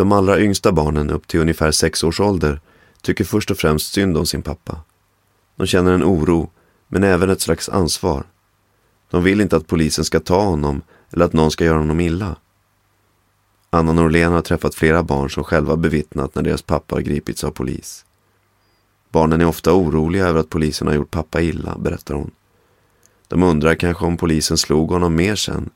De 0.00 0.12
allra 0.12 0.40
yngsta 0.40 0.72
barnen 0.72 1.10
upp 1.10 1.26
till 1.28 1.40
ungefär 1.40 1.70
sex 1.70 2.04
års 2.04 2.20
ålder 2.20 2.60
tycker 3.02 3.24
först 3.24 3.50
och 3.50 3.56
främst 3.56 3.92
synd 3.92 4.16
om 4.16 4.26
sin 4.26 4.42
pappa. 4.42 4.80
De 5.56 5.66
känner 5.66 5.92
en 5.92 6.04
oro, 6.04 6.50
men 6.88 7.04
även 7.04 7.30
ett 7.30 7.40
slags 7.40 7.68
ansvar. 7.68 8.24
De 9.10 9.24
vill 9.24 9.40
inte 9.40 9.56
att 9.56 9.66
polisen 9.66 10.04
ska 10.04 10.20
ta 10.20 10.42
honom 10.42 10.82
eller 11.12 11.24
att 11.24 11.32
någon 11.32 11.50
ska 11.50 11.64
göra 11.64 11.78
honom 11.78 12.00
illa. 12.00 12.36
Anna 13.70 13.92
Norlén 13.92 14.32
har 14.32 14.42
träffat 14.42 14.74
flera 14.74 15.02
barn 15.02 15.30
som 15.30 15.44
själva 15.44 15.76
bevittnat 15.76 16.34
när 16.34 16.42
deras 16.42 16.62
pappa 16.62 16.94
har 16.94 17.02
gripits 17.02 17.44
av 17.44 17.50
polis. 17.50 18.04
Barnen 19.10 19.40
är 19.40 19.46
ofta 19.46 19.72
oroliga 19.72 20.26
över 20.26 20.40
att 20.40 20.50
polisen 20.50 20.86
har 20.86 20.94
gjort 20.94 21.10
pappa 21.10 21.40
illa, 21.40 21.78
berättar 21.78 22.14
hon. 22.14 22.30
De 23.28 23.42
undrar 23.42 23.74
kanske 23.74 24.04
om 24.04 24.16
polisen 24.16 24.58
slog 24.58 24.90
honom 24.90 25.14
mer 25.14 25.34
sen, 25.34 25.70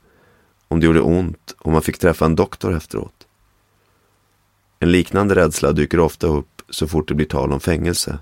om 0.67 0.79
det 0.79 0.85
gjorde 0.85 1.01
ont, 1.01 1.55
om 1.57 1.73
man 1.73 1.81
fick 1.81 1.97
träffa 1.97 2.25
en 2.25 2.35
doktor 2.35 2.75
efteråt. 2.75 3.14
En 4.85 4.91
liknande 4.91 5.35
rädsla 5.35 5.71
dyker 5.71 5.99
ofta 5.99 6.27
upp 6.27 6.61
så 6.69 6.87
fort 6.87 7.07
det 7.07 7.13
blir 7.13 7.25
tal 7.25 7.53
om 7.53 7.59
fängelse. 7.59 8.19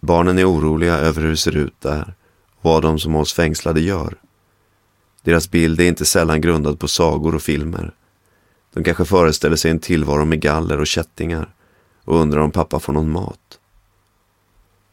Barnen 0.00 0.38
är 0.38 0.50
oroliga 0.50 0.94
över 0.94 1.22
hur 1.22 1.30
det 1.30 1.36
ser 1.36 1.56
ut 1.56 1.80
där 1.80 2.14
och 2.56 2.64
vad 2.70 2.82
de 2.82 2.98
som 2.98 3.14
hålls 3.14 3.32
fängslade 3.32 3.80
gör. 3.80 4.16
Deras 5.22 5.50
bild 5.50 5.80
är 5.80 5.84
inte 5.84 6.04
sällan 6.04 6.40
grundad 6.40 6.78
på 6.78 6.88
sagor 6.88 7.34
och 7.34 7.42
filmer. 7.42 7.94
De 8.74 8.84
kanske 8.84 9.04
föreställer 9.04 9.56
sig 9.56 9.70
en 9.70 9.78
tillvaro 9.78 10.24
med 10.24 10.40
galler 10.40 10.80
och 10.80 10.86
kättingar 10.86 11.54
och 12.04 12.20
undrar 12.20 12.40
om 12.40 12.50
pappa 12.50 12.80
får 12.80 12.92
någon 12.92 13.10
mat. 13.10 13.58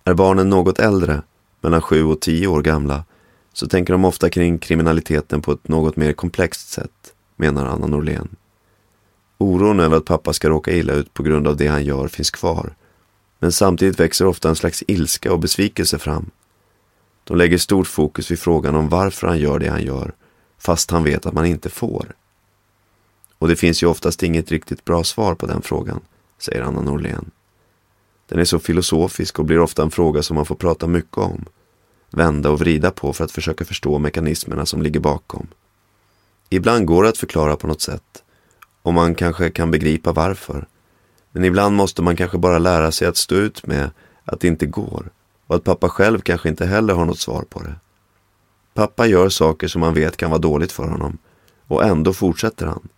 Är 0.03 0.13
barnen 0.13 0.49
något 0.49 0.79
äldre, 0.79 1.21
mellan 1.61 1.81
sju 1.81 2.03
och 2.03 2.19
tio 2.21 2.47
år 2.47 2.61
gamla, 2.61 3.03
så 3.53 3.67
tänker 3.67 3.93
de 3.93 4.05
ofta 4.05 4.29
kring 4.29 4.59
kriminaliteten 4.59 5.41
på 5.41 5.51
ett 5.51 5.67
något 5.67 5.95
mer 5.95 6.13
komplext 6.13 6.69
sätt, 6.69 7.13
menar 7.35 7.65
Anna 7.65 7.87
Norlén. 7.87 8.35
Oron 9.41 9.79
över 9.79 9.97
att 9.97 10.05
pappa 10.05 10.33
ska 10.33 10.49
råka 10.49 10.71
illa 10.71 10.93
ut 10.93 11.13
på 11.13 11.23
grund 11.23 11.47
av 11.47 11.57
det 11.57 11.67
han 11.67 11.85
gör 11.85 12.07
finns 12.07 12.31
kvar. 12.31 12.73
Men 13.39 13.51
samtidigt 13.51 13.99
växer 13.99 14.25
ofta 14.25 14.49
en 14.49 14.55
slags 14.55 14.83
ilska 14.87 15.33
och 15.33 15.39
besvikelse 15.39 15.99
fram. 15.99 16.31
De 17.23 17.37
lägger 17.37 17.57
stort 17.57 17.87
fokus 17.87 18.31
vid 18.31 18.39
frågan 18.39 18.75
om 18.75 18.89
varför 18.89 19.27
han 19.27 19.39
gör 19.39 19.59
det 19.59 19.69
han 19.69 19.83
gör, 19.83 20.13
fast 20.57 20.91
han 20.91 21.03
vet 21.03 21.25
att 21.25 21.33
man 21.33 21.45
inte 21.45 21.69
får. 21.69 22.15
Och 23.37 23.47
det 23.47 23.55
finns 23.55 23.83
ju 23.83 23.87
oftast 23.87 24.23
inget 24.23 24.51
riktigt 24.51 24.85
bra 24.85 25.03
svar 25.03 25.35
på 25.35 25.45
den 25.45 25.61
frågan, 25.61 25.99
säger 26.37 26.61
Anna 26.61 26.81
Norlén. 26.81 27.31
Den 28.27 28.39
är 28.39 28.45
så 28.45 28.59
filosofisk 28.59 29.39
och 29.39 29.45
blir 29.45 29.59
ofta 29.59 29.83
en 29.83 29.91
fråga 29.91 30.23
som 30.23 30.35
man 30.35 30.45
får 30.45 30.55
prata 30.55 30.87
mycket 30.87 31.17
om, 31.17 31.45
vända 32.09 32.49
och 32.49 32.59
vrida 32.59 32.91
på 32.91 33.13
för 33.13 33.23
att 33.23 33.31
försöka 33.31 33.65
förstå 33.65 33.99
mekanismerna 33.99 34.65
som 34.65 34.81
ligger 34.81 34.99
bakom. 34.99 35.47
Ibland 36.49 36.85
går 36.85 37.03
det 37.03 37.09
att 37.09 37.17
förklara 37.17 37.55
på 37.55 37.67
något 37.67 37.81
sätt, 37.81 38.20
och 38.81 38.93
man 38.93 39.15
kanske 39.15 39.49
kan 39.49 39.71
begripa 39.71 40.11
varför. 40.11 40.67
Men 41.31 41.45
ibland 41.45 41.75
måste 41.75 42.01
man 42.01 42.15
kanske 42.15 42.37
bara 42.37 42.59
lära 42.59 42.91
sig 42.91 43.07
att 43.07 43.17
stå 43.17 43.35
ut 43.35 43.67
med 43.67 43.91
att 44.25 44.39
det 44.39 44.47
inte 44.47 44.65
går 44.65 45.09
och 45.47 45.55
att 45.55 45.63
pappa 45.63 45.89
själv 45.89 46.19
kanske 46.19 46.49
inte 46.49 46.65
heller 46.65 46.93
har 46.93 47.05
något 47.05 47.19
svar 47.19 47.43
på 47.49 47.59
det. 47.59 47.75
Pappa 48.73 49.05
gör 49.05 49.29
saker 49.29 49.67
som 49.67 49.81
man 49.81 49.93
vet 49.93 50.17
kan 50.17 50.29
vara 50.29 50.41
dåligt 50.41 50.71
för 50.71 50.87
honom 50.87 51.17
och 51.67 51.83
ändå 51.83 52.13
fortsätter 52.13 52.65
han. 52.65 52.89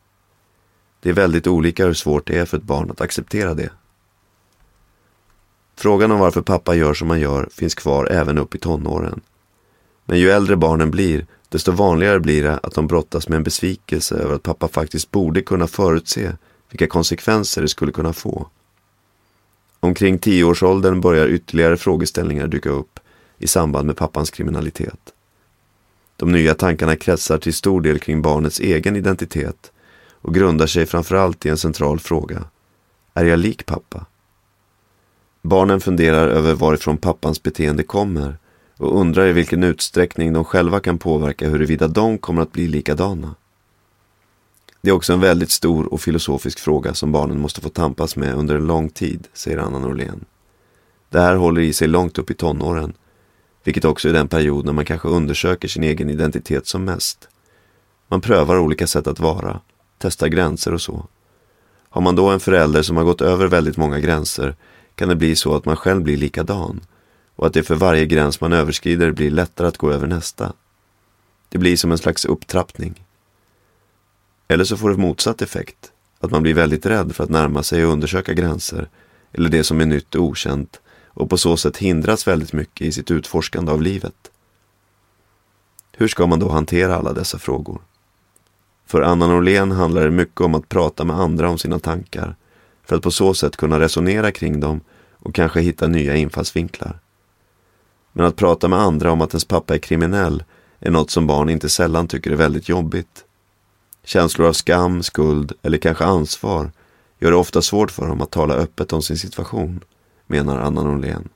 Det 0.99 1.09
är 1.09 1.13
väldigt 1.13 1.47
olika 1.47 1.85
hur 1.85 1.93
svårt 1.93 2.27
det 2.27 2.37
är 2.37 2.45
för 2.45 2.57
ett 2.57 2.63
barn 2.63 2.91
att 2.91 3.01
acceptera 3.01 3.53
det. 3.53 3.69
Frågan 5.75 6.11
om 6.11 6.19
varför 6.19 6.41
pappa 6.41 6.75
gör 6.75 6.93
som 6.93 7.09
han 7.09 7.19
gör 7.19 7.49
finns 7.51 7.75
kvar 7.75 8.05
även 8.05 8.37
upp 8.37 8.55
i 8.55 8.59
tonåren. 8.59 9.21
Men 10.05 10.19
ju 10.19 10.29
äldre 10.29 10.55
barnen 10.55 10.91
blir, 10.91 11.25
desto 11.53 11.71
vanligare 11.71 12.19
blir 12.19 12.43
det 12.43 12.57
att 12.63 12.73
de 12.73 12.87
brottas 12.87 13.29
med 13.29 13.35
en 13.37 13.43
besvikelse 13.43 14.15
över 14.15 14.35
att 14.35 14.43
pappa 14.43 14.67
faktiskt 14.67 15.11
borde 15.11 15.41
kunna 15.41 15.67
förutse 15.67 16.31
vilka 16.69 16.87
konsekvenser 16.87 17.61
det 17.61 17.67
skulle 17.67 17.91
kunna 17.91 18.13
få. 18.13 18.47
Omkring 19.79 20.19
tioårsåldern 20.19 21.01
börjar 21.01 21.27
ytterligare 21.27 21.77
frågeställningar 21.77 22.47
dyka 22.47 22.69
upp 22.69 22.99
i 23.37 23.47
samband 23.47 23.87
med 23.87 23.97
pappans 23.97 24.31
kriminalitet. 24.31 25.13
De 26.17 26.31
nya 26.31 26.53
tankarna 26.53 26.95
kretsar 26.95 27.37
till 27.37 27.53
stor 27.53 27.81
del 27.81 27.99
kring 27.99 28.21
barnets 28.21 28.59
egen 28.59 28.95
identitet 28.95 29.71
och 30.11 30.33
grundar 30.33 30.67
sig 30.67 30.85
framförallt 30.85 31.45
i 31.45 31.49
en 31.49 31.57
central 31.57 31.99
fråga. 31.99 32.43
Är 33.13 33.25
jag 33.25 33.39
lik 33.39 33.65
pappa? 33.65 34.05
Barnen 35.41 35.81
funderar 35.81 36.27
över 36.27 36.53
varifrån 36.53 36.97
pappans 36.97 37.43
beteende 37.43 37.83
kommer 37.83 38.37
och 38.83 38.99
undrar 38.99 39.27
i 39.27 39.31
vilken 39.31 39.63
utsträckning 39.63 40.33
de 40.33 40.43
själva 40.43 40.79
kan 40.79 40.97
påverka 40.97 41.49
huruvida 41.49 41.87
de 41.87 42.17
kommer 42.17 42.41
att 42.41 42.51
bli 42.51 42.67
likadana. 42.67 43.35
Det 44.81 44.89
är 44.89 44.93
också 44.93 45.13
en 45.13 45.19
väldigt 45.19 45.51
stor 45.51 45.93
och 45.93 46.01
filosofisk 46.01 46.59
fråga 46.59 46.93
som 46.93 47.11
barnen 47.11 47.39
måste 47.39 47.61
få 47.61 47.69
tampas 47.69 48.15
med 48.15 48.35
under 48.35 48.55
en 48.55 48.67
lång 48.67 48.89
tid, 48.89 49.27
säger 49.33 49.57
Anna 49.57 49.79
Norlén. 49.79 50.25
Det 51.09 51.19
här 51.19 51.35
håller 51.35 51.61
i 51.61 51.73
sig 51.73 51.87
långt 51.87 52.17
upp 52.17 52.31
i 52.31 52.33
tonåren, 52.33 52.93
vilket 53.63 53.85
också 53.85 54.09
är 54.09 54.13
den 54.13 54.27
period 54.27 54.65
när 54.65 54.73
man 54.73 54.85
kanske 54.85 55.07
undersöker 55.07 55.67
sin 55.67 55.83
egen 55.83 56.09
identitet 56.09 56.67
som 56.67 56.85
mest. 56.85 57.27
Man 58.07 58.21
prövar 58.21 58.59
olika 58.59 58.87
sätt 58.87 59.07
att 59.07 59.19
vara, 59.19 59.59
testar 59.97 60.27
gränser 60.27 60.73
och 60.73 60.81
så. 60.81 61.05
Har 61.89 62.01
man 62.01 62.15
då 62.15 62.29
en 62.29 62.39
förälder 62.39 62.81
som 62.81 62.97
har 62.97 63.03
gått 63.03 63.21
över 63.21 63.47
väldigt 63.47 63.77
många 63.77 63.99
gränser 63.99 64.55
kan 64.95 65.09
det 65.09 65.15
bli 65.15 65.35
så 65.35 65.55
att 65.55 65.65
man 65.65 65.75
själv 65.75 66.03
blir 66.03 66.17
likadan 66.17 66.81
och 67.35 67.47
att 67.47 67.53
det 67.53 67.63
för 67.63 67.75
varje 67.75 68.05
gräns 68.05 68.41
man 68.41 68.53
överskrider 68.53 69.11
blir 69.11 69.31
lättare 69.31 69.67
att 69.67 69.77
gå 69.77 69.91
över 69.91 70.07
nästa. 70.07 70.53
Det 71.49 71.57
blir 71.57 71.77
som 71.77 71.91
en 71.91 71.97
slags 71.97 72.25
upptrappning. 72.25 73.05
Eller 74.47 74.63
så 74.63 74.77
får 74.77 74.89
det 74.89 74.97
motsatt 74.97 75.41
effekt, 75.41 75.91
att 76.19 76.31
man 76.31 76.43
blir 76.43 76.53
väldigt 76.53 76.85
rädd 76.85 77.15
för 77.15 77.23
att 77.23 77.29
närma 77.29 77.63
sig 77.63 77.85
och 77.85 77.91
undersöka 77.91 78.33
gränser 78.33 78.89
eller 79.31 79.49
det 79.49 79.63
som 79.63 79.81
är 79.81 79.85
nytt 79.85 80.15
och 80.15 80.23
okänt 80.23 80.81
och 81.07 81.29
på 81.29 81.37
så 81.37 81.57
sätt 81.57 81.77
hindras 81.77 82.27
väldigt 82.27 82.53
mycket 82.53 82.87
i 82.87 82.91
sitt 82.91 83.11
utforskande 83.11 83.71
av 83.71 83.81
livet. 83.81 84.31
Hur 85.97 86.07
ska 86.07 86.27
man 86.27 86.39
då 86.39 86.49
hantera 86.49 86.95
alla 86.95 87.13
dessa 87.13 87.39
frågor? 87.39 87.81
För 88.85 89.01
Anna 89.01 89.27
Norlén 89.27 89.71
handlar 89.71 90.03
det 90.03 90.11
mycket 90.11 90.41
om 90.41 90.55
att 90.55 90.69
prata 90.69 91.03
med 91.03 91.19
andra 91.19 91.49
om 91.49 91.57
sina 91.57 91.79
tankar 91.79 92.35
för 92.83 92.95
att 92.95 93.01
på 93.01 93.11
så 93.11 93.33
sätt 93.33 93.57
kunna 93.57 93.79
resonera 93.79 94.31
kring 94.31 94.59
dem 94.59 94.81
och 95.13 95.35
kanske 95.35 95.61
hitta 95.61 95.87
nya 95.87 96.15
infallsvinklar. 96.15 96.99
Men 98.13 98.25
att 98.25 98.35
prata 98.35 98.67
med 98.67 98.79
andra 98.79 99.11
om 99.11 99.21
att 99.21 99.33
ens 99.33 99.45
pappa 99.45 99.73
är 99.73 99.79
kriminell 99.79 100.43
är 100.79 100.91
något 100.91 101.11
som 101.11 101.27
barn 101.27 101.49
inte 101.49 101.69
sällan 101.69 102.07
tycker 102.07 102.31
är 102.31 102.35
väldigt 102.35 102.69
jobbigt. 102.69 103.25
Känslor 104.03 104.47
av 104.47 104.53
skam, 104.53 105.03
skuld 105.03 105.53
eller 105.61 105.77
kanske 105.77 106.05
ansvar 106.05 106.71
gör 107.19 107.31
det 107.31 107.37
ofta 107.37 107.61
svårt 107.61 107.91
för 107.91 108.07
dem 108.07 108.21
att 108.21 108.31
tala 108.31 108.53
öppet 108.53 108.93
om 108.93 109.01
sin 109.01 109.17
situation, 109.17 109.83
menar 110.27 110.59
Anna 110.59 110.83
Norlén. 110.83 111.29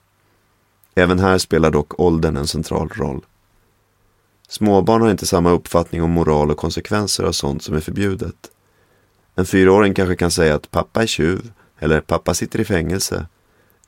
Även 0.96 1.20
här 1.20 1.38
spelar 1.38 1.72
dock 1.72 2.00
åldern 2.00 2.38
en 2.38 2.48
central 2.48 2.90
roll. 2.90 3.26
Småbarn 4.48 5.02
har 5.02 5.12
inte 5.12 5.26
samma 5.26 5.52
uppfattning 5.52 6.04
om 6.04 6.12
moral 6.12 6.52
och 6.52 6.58
konsekvenser 6.58 7.24
av 7.24 7.32
sånt 7.32 7.64
som 7.64 7.76
är 7.76 7.80
förbjudet. 7.80 8.52
En 9.36 9.46
fyraåring 9.46 9.94
kanske 9.94 10.16
kan 10.16 10.32
säga 10.32 10.56
att 10.56 10.72
pappa 10.72 11.02
är 11.02 11.08
tjuv 11.08 11.52
eller 11.80 12.02
pappa 12.02 12.34
sitter 12.34 12.60
i 12.60 12.66
fängelse 12.66 13.26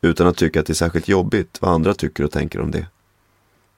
utan 0.02 0.28
att 0.28 0.38
tycka 0.38 0.60
att 0.60 0.66
det 0.66 0.74
är 0.74 0.76
särskilt 0.76 1.08
jobbigt 1.08 1.58
vad 1.62 1.72
andra 1.72 1.94
tycker 1.94 2.24
och 2.24 2.32
tänker 2.32 2.62
om 2.62 2.72
det. 2.72 2.86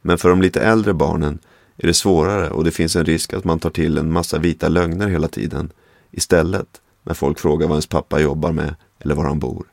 Men 0.01 0.17
för 0.17 0.29
de 0.29 0.41
lite 0.41 0.61
äldre 0.61 0.93
barnen 0.93 1.39
är 1.77 1.87
det 1.87 1.93
svårare 1.93 2.49
och 2.49 2.63
det 2.63 2.71
finns 2.71 2.95
en 2.95 3.05
risk 3.05 3.33
att 3.33 3.43
man 3.43 3.59
tar 3.59 3.69
till 3.69 3.97
en 3.97 4.11
massa 4.11 4.39
vita 4.39 4.67
lögner 4.67 5.07
hela 5.07 5.27
tiden 5.27 5.71
istället 6.11 6.81
när 7.03 7.13
folk 7.13 7.39
frågar 7.39 7.67
vad 7.67 7.75
ens 7.75 7.87
pappa 7.87 8.19
jobbar 8.19 8.51
med 8.51 8.75
eller 8.99 9.15
var 9.15 9.25
han 9.25 9.39
bor. 9.39 9.65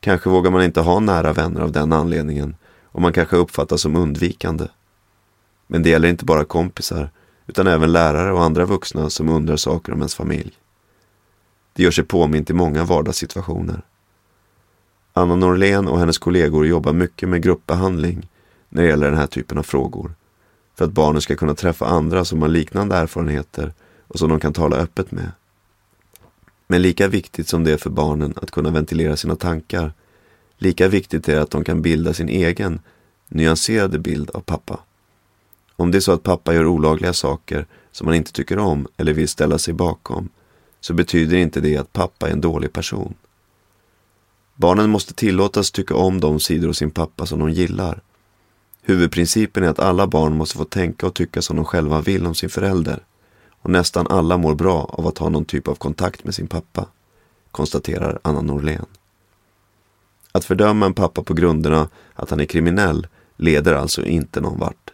Kanske 0.00 0.30
vågar 0.30 0.50
man 0.50 0.62
inte 0.62 0.80
ha 0.80 1.00
nära 1.00 1.32
vänner 1.32 1.60
av 1.60 1.72
den 1.72 1.92
anledningen 1.92 2.56
och 2.84 3.02
man 3.02 3.12
kanske 3.12 3.36
uppfattas 3.36 3.80
som 3.80 3.96
undvikande. 3.96 4.64
Men 5.66 5.82
det 5.82 5.90
gäller 5.90 6.08
inte 6.08 6.24
bara 6.24 6.44
kompisar 6.44 7.10
utan 7.46 7.66
även 7.66 7.92
lärare 7.92 8.32
och 8.32 8.42
andra 8.42 8.64
vuxna 8.64 9.10
som 9.10 9.28
undrar 9.28 9.56
saker 9.56 9.92
om 9.92 9.98
ens 9.98 10.14
familj. 10.14 10.52
Det 11.72 11.82
gör 11.82 11.90
sig 11.90 12.04
påmint 12.04 12.50
i 12.50 12.52
många 12.52 12.84
vardagssituationer. 12.84 13.82
Anna 15.12 15.36
Norlén 15.36 15.88
och 15.88 15.98
hennes 15.98 16.18
kollegor 16.18 16.66
jobbar 16.66 16.92
mycket 16.92 17.28
med 17.28 17.42
gruppbehandling 17.42 18.28
när 18.68 18.82
det 18.82 18.88
gäller 18.88 19.10
den 19.10 19.18
här 19.18 19.26
typen 19.26 19.58
av 19.58 19.62
frågor. 19.62 20.14
För 20.74 20.84
att 20.84 20.92
barnen 20.92 21.22
ska 21.22 21.36
kunna 21.36 21.54
träffa 21.54 21.86
andra 21.86 22.24
som 22.24 22.42
har 22.42 22.48
liknande 22.48 22.96
erfarenheter 22.96 23.72
och 24.08 24.18
som 24.18 24.28
de 24.28 24.40
kan 24.40 24.52
tala 24.52 24.76
öppet 24.76 25.12
med. 25.12 25.30
Men 26.66 26.82
lika 26.82 27.08
viktigt 27.08 27.48
som 27.48 27.64
det 27.64 27.72
är 27.72 27.76
för 27.76 27.90
barnen 27.90 28.34
att 28.36 28.50
kunna 28.50 28.70
ventilera 28.70 29.16
sina 29.16 29.36
tankar, 29.36 29.92
lika 30.58 30.88
viktigt 30.88 31.28
är 31.28 31.34
det 31.34 31.42
att 31.42 31.50
de 31.50 31.64
kan 31.64 31.82
bilda 31.82 32.14
sin 32.14 32.28
egen 32.28 32.80
nyanserade 33.28 33.98
bild 33.98 34.30
av 34.30 34.40
pappa. 34.40 34.80
Om 35.76 35.90
det 35.90 35.98
är 35.98 36.00
så 36.00 36.12
att 36.12 36.22
pappa 36.22 36.54
gör 36.54 36.66
olagliga 36.66 37.12
saker 37.12 37.66
som 37.92 38.04
man 38.04 38.14
inte 38.14 38.32
tycker 38.32 38.58
om 38.58 38.86
eller 38.96 39.12
vill 39.12 39.28
ställa 39.28 39.58
sig 39.58 39.74
bakom, 39.74 40.28
så 40.80 40.94
betyder 40.94 41.36
inte 41.36 41.60
det 41.60 41.76
att 41.76 41.92
pappa 41.92 42.28
är 42.28 42.32
en 42.32 42.40
dålig 42.40 42.72
person. 42.72 43.14
Barnen 44.62 44.90
måste 44.90 45.14
tillåtas 45.14 45.70
tycka 45.70 45.94
om 45.94 46.20
de 46.20 46.40
sidor 46.40 46.66
hos 46.66 46.78
sin 46.78 46.90
pappa 46.90 47.26
som 47.26 47.38
de 47.38 47.50
gillar. 47.50 48.02
Huvudprincipen 48.82 49.64
är 49.64 49.68
att 49.68 49.78
alla 49.78 50.06
barn 50.06 50.36
måste 50.36 50.56
få 50.56 50.64
tänka 50.64 51.06
och 51.06 51.14
tycka 51.14 51.42
som 51.42 51.56
de 51.56 51.64
själva 51.64 52.00
vill 52.00 52.26
om 52.26 52.34
sin 52.34 52.50
förälder. 52.50 53.04
Och 53.62 53.70
nästan 53.70 54.06
alla 54.06 54.36
mår 54.36 54.54
bra 54.54 54.94
av 54.98 55.06
att 55.06 55.18
ha 55.18 55.28
någon 55.28 55.44
typ 55.44 55.68
av 55.68 55.74
kontakt 55.74 56.24
med 56.24 56.34
sin 56.34 56.46
pappa, 56.46 56.86
konstaterar 57.50 58.18
Anna 58.22 58.40
Norlén. 58.40 58.86
Att 60.32 60.44
fördöma 60.44 60.86
en 60.86 60.94
pappa 60.94 61.22
på 61.22 61.34
grunderna 61.34 61.88
att 62.14 62.30
han 62.30 62.40
är 62.40 62.44
kriminell 62.44 63.06
leder 63.36 63.74
alltså 63.74 64.04
inte 64.04 64.40
någon 64.40 64.58
vart. 64.58 64.90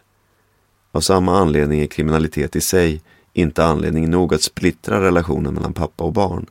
Av 0.91 1.01
samma 1.01 1.37
anledning 1.37 1.79
är 1.79 1.87
kriminalitet 1.87 2.55
i 2.55 2.61
sig 2.61 3.01
inte 3.33 3.65
anledning 3.65 4.09
nog 4.09 4.33
att 4.33 4.41
splittra 4.41 5.01
relationen 5.01 5.53
mellan 5.53 5.73
pappa 5.73 6.03
och 6.03 6.13
barn. 6.13 6.45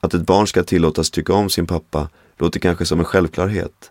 Att 0.00 0.14
ett 0.14 0.26
barn 0.26 0.46
ska 0.46 0.62
tillåtas 0.62 1.10
tycka 1.10 1.32
om 1.32 1.50
sin 1.50 1.66
pappa 1.66 2.08
låter 2.38 2.60
kanske 2.60 2.86
som 2.86 2.98
en 2.98 3.04
självklarhet. 3.04 3.90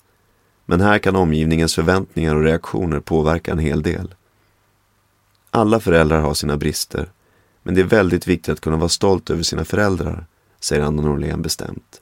Men 0.65 0.81
här 0.81 0.99
kan 0.99 1.15
omgivningens 1.15 1.75
förväntningar 1.75 2.35
och 2.35 2.43
reaktioner 2.43 2.99
påverka 2.99 3.51
en 3.51 3.59
hel 3.59 3.83
del. 3.83 4.15
Alla 5.51 5.79
föräldrar 5.79 6.21
har 6.21 6.33
sina 6.33 6.57
brister, 6.57 7.11
men 7.63 7.75
det 7.75 7.81
är 7.81 7.85
väldigt 7.85 8.27
viktigt 8.27 8.53
att 8.53 8.61
kunna 8.61 8.77
vara 8.77 8.89
stolt 8.89 9.29
över 9.29 9.43
sina 9.43 9.65
föräldrar, 9.65 10.25
säger 10.59 10.81
Anna 10.81 11.01
Norlén 11.01 11.41
bestämt. 11.41 12.01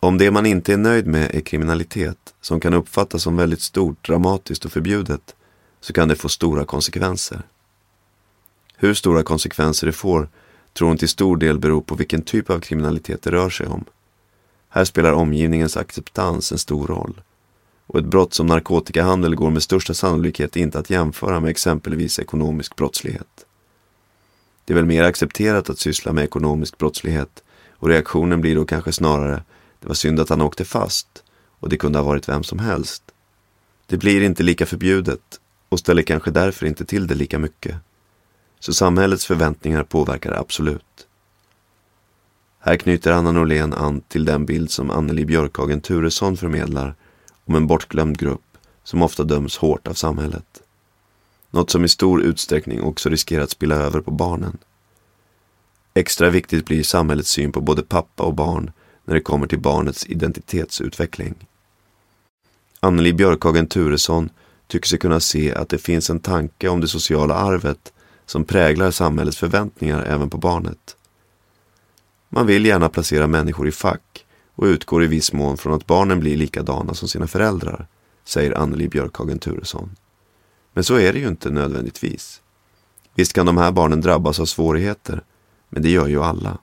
Om 0.00 0.18
det 0.18 0.30
man 0.30 0.46
inte 0.46 0.72
är 0.72 0.76
nöjd 0.76 1.06
med 1.06 1.34
är 1.34 1.40
kriminalitet, 1.40 2.34
som 2.40 2.60
kan 2.60 2.74
uppfattas 2.74 3.22
som 3.22 3.36
väldigt 3.36 3.60
stort, 3.60 4.06
dramatiskt 4.06 4.64
och 4.64 4.72
förbjudet, 4.72 5.34
så 5.80 5.92
kan 5.92 6.08
det 6.08 6.16
få 6.16 6.28
stora 6.28 6.64
konsekvenser. 6.64 7.42
Hur 8.76 8.94
stora 8.94 9.22
konsekvenser 9.22 9.86
det 9.86 9.92
får 9.92 10.28
tror 10.76 10.88
hon 10.88 10.98
till 10.98 11.08
stor 11.08 11.36
del 11.36 11.58
beror 11.58 11.80
på 11.80 11.94
vilken 11.94 12.22
typ 12.22 12.50
av 12.50 12.60
kriminalitet 12.60 13.22
det 13.22 13.30
rör 13.30 13.50
sig 13.50 13.66
om. 13.66 13.84
Här 14.68 14.84
spelar 14.84 15.12
omgivningens 15.12 15.76
acceptans 15.76 16.52
en 16.52 16.58
stor 16.58 16.86
roll. 16.86 17.20
Och 17.86 17.98
ett 17.98 18.04
brott 18.04 18.34
som 18.34 18.46
narkotikahandel 18.46 19.34
går 19.34 19.50
med 19.50 19.62
största 19.62 19.94
sannolikhet 19.94 20.56
inte 20.56 20.78
att 20.78 20.90
jämföra 20.90 21.40
med 21.40 21.50
exempelvis 21.50 22.18
ekonomisk 22.18 22.76
brottslighet. 22.76 23.46
Det 24.64 24.72
är 24.72 24.74
väl 24.74 24.84
mer 24.84 25.02
accepterat 25.02 25.70
att 25.70 25.78
syssla 25.78 26.12
med 26.12 26.24
ekonomisk 26.24 26.78
brottslighet 26.78 27.42
och 27.70 27.88
reaktionen 27.88 28.40
blir 28.40 28.54
då 28.54 28.64
kanske 28.64 28.92
snarare 28.92 29.42
det 29.80 29.88
var 29.88 29.94
synd 29.94 30.20
att 30.20 30.28
han 30.28 30.42
åkte 30.42 30.64
fast 30.64 31.22
och 31.60 31.68
det 31.68 31.76
kunde 31.76 31.98
ha 31.98 32.06
varit 32.06 32.28
vem 32.28 32.42
som 32.42 32.58
helst. 32.58 33.02
Det 33.86 33.96
blir 33.96 34.22
inte 34.22 34.42
lika 34.42 34.66
förbjudet 34.66 35.40
och 35.68 35.78
ställer 35.78 36.02
kanske 36.02 36.30
därför 36.30 36.66
inte 36.66 36.84
till 36.84 37.06
det 37.06 37.14
lika 37.14 37.38
mycket. 37.38 37.76
Så 38.60 38.74
samhällets 38.74 39.26
förväntningar 39.26 39.82
påverkar 39.82 40.32
absolut. 40.32 41.06
Här 42.58 42.76
knyter 42.76 43.12
Anna 43.12 43.32
Norlén 43.32 43.72
an 43.72 44.00
till 44.00 44.24
den 44.24 44.46
bild 44.46 44.70
som 44.70 44.90
Anneli 44.90 45.24
Björkhagen 45.24 45.80
Turesson 45.80 46.36
förmedlar 46.36 46.94
om 47.44 47.54
en 47.54 47.66
bortglömd 47.66 48.18
grupp 48.18 48.58
som 48.84 49.02
ofta 49.02 49.24
döms 49.24 49.56
hårt 49.56 49.86
av 49.86 49.94
samhället. 49.94 50.62
Något 51.50 51.70
som 51.70 51.84
i 51.84 51.88
stor 51.88 52.22
utsträckning 52.22 52.82
också 52.82 53.08
riskerar 53.08 53.42
att 53.42 53.50
spilla 53.50 53.74
över 53.74 54.00
på 54.00 54.10
barnen. 54.10 54.58
Extra 55.94 56.30
viktigt 56.30 56.64
blir 56.64 56.82
samhällets 56.82 57.30
syn 57.30 57.52
på 57.52 57.60
både 57.60 57.82
pappa 57.82 58.22
och 58.22 58.34
barn 58.34 58.72
när 59.04 59.14
det 59.14 59.20
kommer 59.20 59.46
till 59.46 59.60
barnets 59.60 60.06
identitetsutveckling. 60.06 61.34
Anneli 62.80 63.12
Björkhagen 63.12 63.66
Turesson 63.66 64.30
tycker 64.66 64.88
sig 64.88 64.98
kunna 64.98 65.20
se 65.20 65.54
att 65.54 65.68
det 65.68 65.78
finns 65.78 66.10
en 66.10 66.20
tanke 66.20 66.68
om 66.68 66.80
det 66.80 66.88
sociala 66.88 67.34
arvet 67.34 67.92
som 68.26 68.44
präglar 68.44 68.90
samhällets 68.90 69.36
förväntningar 69.38 70.02
även 70.02 70.30
på 70.30 70.38
barnet. 70.38 70.96
Man 72.28 72.46
vill 72.46 72.66
gärna 72.66 72.88
placera 72.88 73.26
människor 73.26 73.68
i 73.68 73.72
fack 73.72 74.26
och 74.54 74.64
utgår 74.64 75.04
i 75.04 75.06
viss 75.06 75.32
mån 75.32 75.56
från 75.56 75.72
att 75.72 75.86
barnen 75.86 76.20
blir 76.20 76.36
likadana 76.36 76.94
som 76.94 77.08
sina 77.08 77.26
föräldrar, 77.26 77.86
säger 78.24 78.58
Anneli 78.58 78.88
Björkhagen 78.88 79.38
Turesson. 79.38 79.96
Men 80.72 80.84
så 80.84 80.94
är 80.98 81.12
det 81.12 81.18
ju 81.18 81.28
inte 81.28 81.50
nödvändigtvis. 81.50 82.42
Visst 83.14 83.32
kan 83.32 83.46
de 83.46 83.56
här 83.56 83.72
barnen 83.72 84.00
drabbas 84.00 84.40
av 84.40 84.44
svårigheter, 84.44 85.22
men 85.68 85.82
det 85.82 85.90
gör 85.90 86.06
ju 86.06 86.22
alla. 86.22 86.58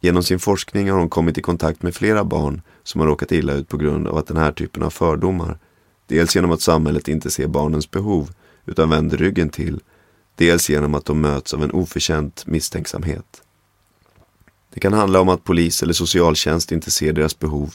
Genom 0.00 0.22
sin 0.22 0.38
forskning 0.38 0.90
har 0.90 0.98
hon 0.98 1.08
kommit 1.08 1.38
i 1.38 1.42
kontakt 1.42 1.82
med 1.82 1.94
flera 1.94 2.24
barn 2.24 2.62
som 2.82 3.00
har 3.00 3.08
råkat 3.08 3.32
illa 3.32 3.52
ut 3.52 3.68
på 3.68 3.76
grund 3.76 4.08
av 4.08 4.16
att 4.16 4.26
den 4.26 4.36
här 4.36 4.52
typen 4.52 4.82
av 4.82 4.90
fördomar, 4.90 5.58
dels 6.06 6.36
genom 6.36 6.50
att 6.50 6.60
samhället 6.60 7.08
inte 7.08 7.30
ser 7.30 7.46
barnens 7.46 7.90
behov 7.90 8.30
utan 8.66 8.90
vänder 8.90 9.16
ryggen 9.16 9.48
till, 9.48 9.80
dels 10.34 10.70
genom 10.70 10.94
att 10.94 11.04
de 11.04 11.20
möts 11.20 11.54
av 11.54 11.62
en 11.62 11.70
oförtjänt 11.70 12.46
misstänksamhet. 12.46 13.42
Det 14.74 14.80
kan 14.80 14.92
handla 14.92 15.20
om 15.20 15.28
att 15.28 15.44
polis 15.44 15.82
eller 15.82 15.92
socialtjänst 15.92 16.72
inte 16.72 16.90
ser 16.90 17.12
deras 17.12 17.38
behov, 17.38 17.74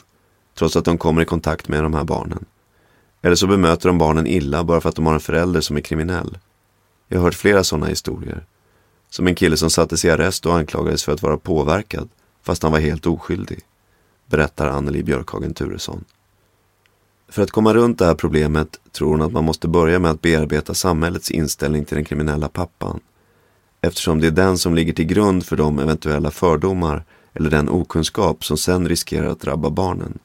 trots 0.54 0.76
att 0.76 0.84
de 0.84 0.98
kommer 0.98 1.22
i 1.22 1.24
kontakt 1.24 1.68
med 1.68 1.82
de 1.82 1.94
här 1.94 2.04
barnen. 2.04 2.44
Eller 3.22 3.36
så 3.36 3.46
bemöter 3.46 3.88
de 3.88 3.98
barnen 3.98 4.26
illa 4.26 4.64
bara 4.64 4.80
för 4.80 4.88
att 4.88 4.96
de 4.96 5.06
har 5.06 5.14
en 5.14 5.20
förälder 5.20 5.60
som 5.60 5.76
är 5.76 5.80
kriminell. 5.80 6.38
Jag 7.08 7.18
har 7.18 7.24
hört 7.24 7.34
flera 7.34 7.64
sådana 7.64 7.86
historier. 7.86 8.44
Som 9.10 9.26
en 9.26 9.34
kille 9.34 9.56
som 9.56 9.70
sattes 9.70 10.04
i 10.04 10.10
arrest 10.10 10.46
och 10.46 10.56
anklagades 10.56 11.04
för 11.04 11.12
att 11.12 11.22
vara 11.22 11.36
påverkad, 11.36 12.08
fast 12.42 12.62
han 12.62 12.72
var 12.72 12.78
helt 12.78 13.06
oskyldig. 13.06 13.60
Berättar 14.26 14.66
Anneli 14.66 15.02
Björkhagen 15.02 15.54
Turesson. 15.54 16.04
För 17.28 17.42
att 17.42 17.50
komma 17.50 17.74
runt 17.74 17.98
det 17.98 18.06
här 18.06 18.14
problemet 18.14 18.80
tror 18.92 19.10
hon 19.10 19.22
att 19.22 19.32
man 19.32 19.44
måste 19.44 19.68
börja 19.68 19.98
med 19.98 20.10
att 20.10 20.22
bearbeta 20.22 20.74
samhällets 20.74 21.30
inställning 21.30 21.84
till 21.84 21.94
den 21.94 22.04
kriminella 22.04 22.48
pappan. 22.48 23.00
Eftersom 23.80 24.20
det 24.20 24.26
är 24.26 24.30
den 24.30 24.58
som 24.58 24.74
ligger 24.74 24.92
till 24.92 25.04
grund 25.04 25.46
för 25.46 25.56
de 25.56 25.78
eventuella 25.78 26.30
fördomar 26.30 27.04
eller 27.34 27.50
den 27.50 27.68
okunskap 27.68 28.44
som 28.44 28.56
sen 28.56 28.88
riskerar 28.88 29.26
att 29.26 29.40
drabba 29.40 29.70
barnen. 29.70 30.18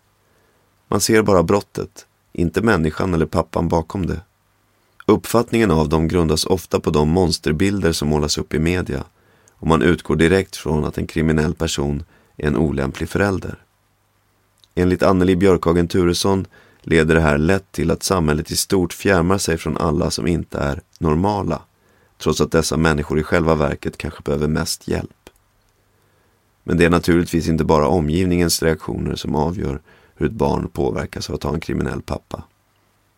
Man 0.88 1.02
ser 1.02 1.22
bara 1.22 1.44
brottet, 1.44 2.06
inte 2.34 2.62
människan 2.62 3.14
eller 3.14 3.26
pappan 3.26 3.68
bakom 3.68 4.06
det. 4.06 4.22
Uppfattningen 5.06 5.72
av 5.72 5.90
dem 5.90 6.08
grundas 6.08 6.46
ofta 6.46 6.80
på 6.80 6.90
de 6.90 7.10
monsterbilder 7.10 7.92
som 7.92 8.10
målas 8.10 8.38
upp 8.38 8.54
i 8.54 8.60
media 8.60 9.04
och 9.50 9.68
man 9.68 9.82
utgår 9.82 10.16
direkt 10.16 10.56
från 10.56 10.86
att 10.86 10.98
en 10.98 11.08
kriminell 11.08 11.54
person 11.54 12.04
är 12.38 12.48
en 12.48 12.58
olämplig 12.58 13.10
förälder. 13.10 13.56
Enligt 14.76 15.04
Anneli 15.04 15.36
Björkhagen 15.36 15.88
Turesson 15.88 16.46
leder 16.84 17.16
det 17.16 17.22
här 17.22 17.38
lätt 17.38 17.72
till 17.72 17.92
att 17.92 18.04
samhället 18.04 18.52
i 18.52 18.56
stort 18.56 18.94
fjärmar 18.94 19.38
sig 19.38 19.58
från 19.58 19.78
alla 19.78 20.12
som 20.12 20.28
inte 20.28 20.58
är 20.58 20.82
normala, 21.00 21.62
trots 22.18 22.42
att 22.42 22.52
dessa 22.52 22.78
människor 22.78 23.20
i 23.20 23.24
själva 23.24 23.56
verket 23.56 23.98
kanske 23.98 24.22
behöver 24.22 24.48
mest 24.48 24.88
hjälp. 24.88 25.30
Men 26.64 26.78
det 26.78 26.86
är 26.86 26.90
naturligtvis 26.90 27.48
inte 27.48 27.64
bara 27.64 27.88
omgivningens 27.88 28.64
reaktioner 28.64 29.16
som 29.16 29.36
avgör 29.36 29.82
hur 30.16 30.26
ett 30.26 30.32
barn 30.32 30.70
påverkas 30.70 31.30
av 31.30 31.36
att 31.36 31.44
ha 31.44 31.54
en 31.54 31.60
kriminell 31.60 32.02
pappa. 32.02 32.44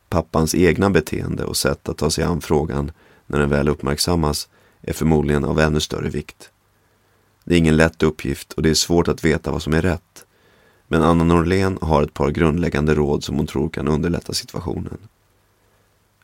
Pappans 0.10 0.56
egna 0.56 0.90
beteende 0.90 1.44
och 1.44 1.58
sätt 1.58 1.90
att 1.90 1.98
ta 1.98 2.10
sig 2.10 2.24
an 2.24 2.42
frågan 2.42 2.92
när 3.28 3.40
den 3.40 3.50
väl 3.50 3.70
uppmärksammas 3.70 4.50
är 4.82 4.94
förmodligen 4.94 5.46
av 5.46 5.60
ännu 5.60 5.80
större 5.80 6.10
vikt. 6.10 6.50
Det 7.44 7.54
är 7.54 7.58
ingen 7.58 7.78
lätt 7.78 8.04
uppgift 8.04 8.54
och 8.54 8.64
det 8.64 8.70
är 8.70 8.74
svårt 8.74 9.08
att 9.08 9.26
veta 9.26 9.52
vad 9.52 9.62
som 9.62 9.74
är 9.74 9.82
rätt. 9.82 10.25
Men 10.88 11.02
Anna 11.02 11.24
Norlén 11.24 11.78
har 11.82 12.04
ett 12.04 12.14
par 12.14 12.32
grundläggande 12.32 12.96
råd 12.96 13.24
som 13.24 13.36
hon 13.36 13.48
tror 13.48 13.70
kan 13.70 13.88
underlätta 13.88 14.34
situationen. 14.34 14.98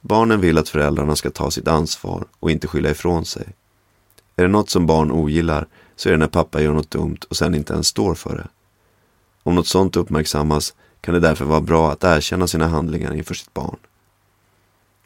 Barnen 0.02 0.42
vill 0.42 0.58
att 0.58 0.70
föräldrarna 0.70 1.16
ska 1.16 1.30
ta 1.30 1.52
sitt 1.52 1.68
ansvar 1.68 2.26
och 2.40 2.52
inte 2.52 2.68
skylla 2.68 2.90
ifrån 2.90 3.26
sig. 3.26 3.48
Är 4.36 4.44
det 4.44 4.50
något 4.50 4.70
som 4.70 4.86
barn 4.86 5.12
ogillar 5.12 5.68
så 5.96 6.10
är 6.10 6.14
det 6.14 6.20
när 6.20 6.28
pappa 6.28 6.62
gör 6.62 6.74
något 6.74 6.92
dumt 6.92 7.18
och 7.30 7.38
sen 7.38 7.56
inte 7.56 7.74
ens 7.74 7.88
står 7.88 8.16
för 8.16 8.36
det. 8.36 8.48
Om 9.44 9.56
något 9.56 9.68
sånt 9.68 9.96
uppmärksammas 9.96 10.76
kan 11.02 11.14
det 11.14 11.20
därför 11.20 11.46
vara 11.46 11.62
bra 11.62 11.92
att 11.92 12.04
erkänna 12.04 12.48
sina 12.48 12.68
handlingar 12.68 13.14
inför 13.14 13.34
sitt 13.34 13.54
barn. 13.54 13.78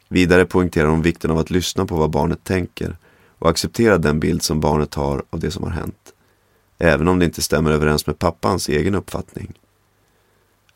Vidare 0.08 0.44
poängterar 0.44 0.88
hon 0.88 1.02
vikten 1.02 1.30
av 1.30 1.38
att 1.38 1.50
lyssna 1.50 1.86
på 1.86 1.96
vad 1.96 2.10
barnet 2.10 2.44
tänker 2.44 2.96
och 3.38 3.50
acceptera 3.50 3.98
den 3.98 4.20
bild 4.20 4.42
som 4.42 4.60
barnet 4.60 4.94
har 4.94 5.24
av 5.30 5.40
det 5.40 5.50
som 5.50 5.64
har 5.64 5.70
hänt. 5.70 6.12
Även 6.78 7.08
om 7.08 7.18
det 7.18 7.24
inte 7.24 7.42
stämmer 7.42 7.70
överens 7.70 8.06
med 8.06 8.18
pappans 8.18 8.68
egen 8.68 8.94
uppfattning. 8.94 9.52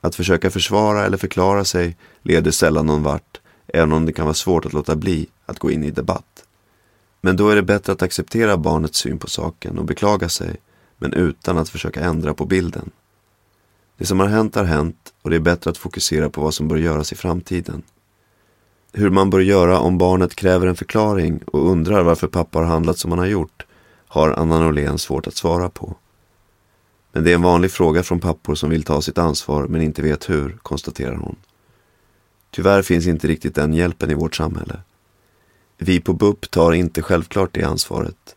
Att 0.01 0.15
försöka 0.15 0.51
försvara 0.51 1.07
eller 1.07 1.17
förklara 1.17 1.65
sig 1.65 1.97
leder 2.23 2.51
sällan 2.51 2.87
någon 2.87 3.03
vart, 3.03 3.41
även 3.67 3.93
om 3.93 4.07
det 4.07 4.13
kan 4.13 4.25
vara 4.25 4.35
svårt 4.35 4.67
att 4.67 4.73
låta 4.73 4.97
bli 4.97 5.27
att 5.47 5.59
gå 5.59 5.71
in 5.71 5.85
i 5.85 5.91
debatt. 5.91 6.45
Men 7.21 7.37
då 7.37 7.49
är 7.49 7.57
det 7.57 7.63
bättre 7.63 7.93
att 7.93 8.03
acceptera 8.03 8.57
barnets 8.57 8.99
syn 8.99 9.19
på 9.19 9.27
saken 9.27 9.79
och 9.79 9.85
beklaga 9.85 10.29
sig, 10.29 10.57
men 10.99 11.13
utan 11.13 11.59
att 11.59 11.69
försöka 11.69 12.01
ändra 12.01 12.35
på 12.35 12.45
bilden. 12.45 12.91
Det 13.97 14.07
som 14.07 14.21
har 14.21 14.27
hänt 14.27 14.55
har 14.55 14.65
hänt 14.65 15.13
och 15.23 15.31
det 15.31 15.37
är 15.37 15.41
bättre 15.41 15.71
att 15.71 15.79
fokusera 15.79 16.31
på 16.31 16.41
vad 16.41 16.55
som 16.55 16.69
bör 16.69 16.77
göras 16.77 17.13
i 17.13 17.17
framtiden. 17.17 17.83
Hur 18.93 19.11
man 19.11 19.31
bör 19.31 19.41
göra 19.41 19.79
om 19.79 19.99
barnet 19.99 20.35
kräver 20.35 20.67
en 20.67 20.77
förklaring 20.77 21.43
och 21.47 21.71
undrar 21.71 22.03
varför 22.03 22.27
pappa 22.27 22.59
har 22.59 22.67
handlat 22.67 22.99
som 22.99 23.11
han 23.11 23.19
har 23.19 23.27
gjort 23.27 23.67
har 24.11 24.31
Anna 24.31 24.61
Norlén 24.61 24.99
svårt 24.99 25.27
att 25.27 25.37
svara 25.37 25.69
på. 25.69 25.97
Men 27.13 27.25
det 27.25 27.31
är 27.31 27.35
en 27.35 27.43
vanlig 27.43 27.71
fråga 27.71 28.03
från 28.03 28.21
pappor 28.21 28.55
som 28.55 28.71
vill 28.71 28.83
ta 28.83 29.03
sitt 29.03 29.19
ansvar 29.19 29.67
men 29.67 29.83
inte 29.83 30.03
vet 30.03 30.31
hur, 30.31 30.59
konstaterar 30.63 31.15
hon. 31.15 31.37
Tyvärr 32.51 32.83
finns 32.83 33.07
inte 33.07 33.29
riktigt 33.29 33.55
den 33.55 33.75
hjälpen 33.75 34.11
i 34.11 34.15
vårt 34.15 34.37
samhälle. 34.37 34.81
Vi 35.79 36.01
på 36.01 36.13
BUP 36.13 36.51
tar 36.51 36.73
inte 36.73 37.03
självklart 37.03 37.55
det 37.55 37.63
ansvaret. 37.63 38.37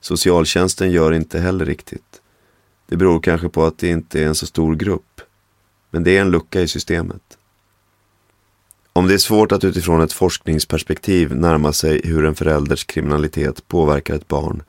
Socialtjänsten 0.00 0.90
gör 0.90 1.12
inte 1.12 1.38
heller 1.38 1.64
riktigt. 1.64 2.20
Det 2.86 2.96
beror 2.96 3.20
kanske 3.20 3.48
på 3.48 3.64
att 3.64 3.78
det 3.78 3.88
inte 3.88 4.22
är 4.22 4.26
en 4.26 4.34
så 4.34 4.46
stor 4.46 4.74
grupp. 4.74 5.20
Men 5.90 6.04
det 6.04 6.16
är 6.16 6.20
en 6.20 6.30
lucka 6.30 6.60
i 6.60 6.68
systemet. 6.68 7.38
Om 8.92 9.08
det 9.08 9.14
är 9.14 9.18
svårt 9.18 9.52
att 9.52 9.64
utifrån 9.64 10.00
ett 10.00 10.12
forskningsperspektiv 10.12 11.34
närma 11.34 11.72
sig 11.72 12.00
hur 12.04 12.24
en 12.24 12.34
förälders 12.34 12.84
kriminalitet 12.84 13.68
påverkar 13.68 14.14
ett 14.14 14.28
barn 14.28 14.62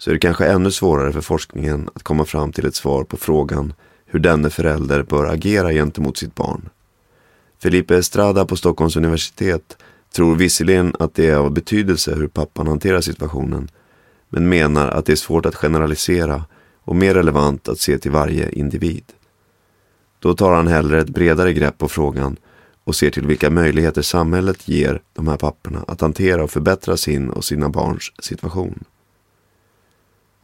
så 0.00 0.10
är 0.10 0.14
det 0.14 0.20
kanske 0.20 0.46
ännu 0.46 0.70
svårare 0.70 1.12
för 1.12 1.20
forskningen 1.20 1.90
att 1.94 2.02
komma 2.02 2.24
fram 2.24 2.52
till 2.52 2.66
ett 2.66 2.74
svar 2.74 3.04
på 3.04 3.16
frågan 3.16 3.72
hur 4.06 4.20
denne 4.20 4.50
förälder 4.50 5.02
bör 5.02 5.24
agera 5.24 5.72
gentemot 5.72 6.16
sitt 6.16 6.34
barn. 6.34 6.68
Felipe 7.62 7.96
Estrada 7.96 8.44
på 8.44 8.56
Stockholms 8.56 8.96
universitet 8.96 9.76
tror 10.14 10.34
visserligen 10.34 10.96
att 10.98 11.14
det 11.14 11.26
är 11.26 11.36
av 11.36 11.50
betydelse 11.50 12.14
hur 12.14 12.26
pappan 12.26 12.66
hanterar 12.66 13.00
situationen 13.00 13.68
men 14.28 14.48
menar 14.48 14.88
att 14.88 15.06
det 15.06 15.12
är 15.12 15.16
svårt 15.16 15.46
att 15.46 15.54
generalisera 15.54 16.44
och 16.84 16.96
mer 16.96 17.14
relevant 17.14 17.68
att 17.68 17.78
se 17.78 17.98
till 17.98 18.10
varje 18.10 18.50
individ. 18.50 19.04
Då 20.18 20.34
tar 20.34 20.52
han 20.52 20.66
hellre 20.66 21.00
ett 21.00 21.08
bredare 21.10 21.52
grepp 21.52 21.78
på 21.78 21.88
frågan 21.88 22.36
och 22.84 22.96
ser 22.96 23.10
till 23.10 23.26
vilka 23.26 23.50
möjligheter 23.50 24.02
samhället 24.02 24.68
ger 24.68 25.02
de 25.12 25.28
här 25.28 25.36
papporna 25.36 25.84
att 25.86 26.00
hantera 26.00 26.44
och 26.44 26.50
förbättra 26.50 26.96
sin 26.96 27.30
och 27.30 27.44
sina 27.44 27.68
barns 27.68 28.12
situation. 28.18 28.84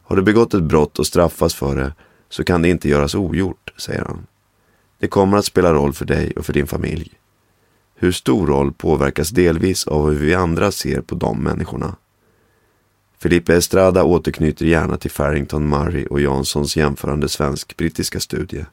Har 0.07 0.15
du 0.15 0.21
begått 0.21 0.53
ett 0.53 0.63
brott 0.63 0.99
och 0.99 1.07
straffas 1.07 1.55
för 1.55 1.75
det 1.75 1.93
så 2.29 2.43
kan 2.43 2.61
det 2.61 2.69
inte 2.69 2.89
göras 2.89 3.15
ogjort, 3.15 3.73
säger 3.77 4.05
han. 4.05 4.27
Det 4.99 5.07
kommer 5.07 5.37
att 5.37 5.45
spela 5.45 5.73
roll 5.73 5.93
för 5.93 6.05
dig 6.05 6.31
och 6.31 6.45
för 6.45 6.53
din 6.53 6.67
familj. 6.67 7.11
Hur 7.95 8.11
stor 8.11 8.47
roll 8.47 8.73
påverkas 8.73 9.29
delvis 9.29 9.87
av 9.87 10.09
hur 10.09 10.19
vi 10.19 10.33
andra 10.33 10.71
ser 10.71 11.01
på 11.01 11.15
de 11.15 11.43
människorna. 11.43 11.95
Felipe 13.19 13.55
Estrada 13.55 14.03
återknyter 14.03 14.65
gärna 14.65 14.97
till 14.97 15.11
Farrington 15.11 15.69
Murray 15.69 16.05
och 16.05 16.21
Janssons 16.21 16.77
jämförande 16.77 17.29
svensk-brittiska 17.29 18.19
studie. 18.19 18.65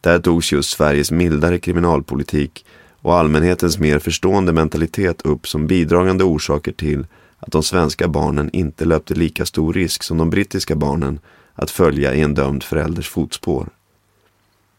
Där 0.00 0.18
togs 0.18 0.52
just 0.52 0.70
Sveriges 0.70 1.10
mildare 1.10 1.58
kriminalpolitik 1.58 2.66
och 3.00 3.14
allmänhetens 3.14 3.78
mer 3.78 3.98
förstående 3.98 4.52
mentalitet 4.52 5.22
upp 5.22 5.48
som 5.48 5.66
bidragande 5.66 6.24
orsaker 6.24 6.72
till 6.72 7.06
att 7.38 7.52
de 7.52 7.62
svenska 7.62 8.08
barnen 8.08 8.50
inte 8.52 8.84
löpte 8.84 9.14
lika 9.14 9.46
stor 9.46 9.72
risk 9.72 10.02
som 10.02 10.18
de 10.18 10.30
brittiska 10.30 10.76
barnen 10.76 11.20
att 11.54 11.70
följa 11.70 12.14
i 12.14 12.20
en 12.20 12.34
dömd 12.34 12.62
förälders 12.62 13.08
fotspår. 13.08 13.68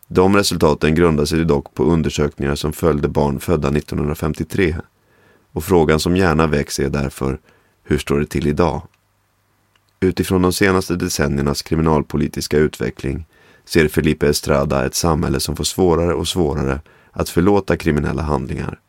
De 0.08 0.36
resultaten 0.36 0.95
grundar 0.95 1.26
sig 1.26 1.45
dock 1.45 1.74
på 1.74 1.84
undersökningar 1.84 2.56
som 2.56 2.74
följde 2.74 3.08
barn 3.08 3.39
födda 3.39 3.67
1953 3.67 4.76
och 5.52 5.63
frågan 5.63 6.00
som 6.00 6.17
gärna 6.17 6.48
väcks 6.48 6.80
är 6.80 6.89
därför 6.89 7.39
hur 7.84 7.98
står 7.98 8.19
det 8.19 8.26
till 8.26 8.48
idag? 8.48 8.82
Utifrån 10.00 10.41
de 10.41 10.54
senaste 10.54 10.95
decenniernas 10.95 11.62
kriminalpolitiska 11.62 12.58
utveckling 12.58 13.26
ser 13.65 13.88
Felipe 13.88 14.30
Estrada 14.30 14.86
ett 14.86 14.95
samhälle 14.95 15.39
som 15.39 15.56
får 15.56 15.63
svårare 15.63 16.13
och 16.13 16.28
svårare 16.28 16.82
att 17.12 17.30
förlåta 17.30 17.78
kriminella 17.78 18.22
handlingar. 18.22 18.80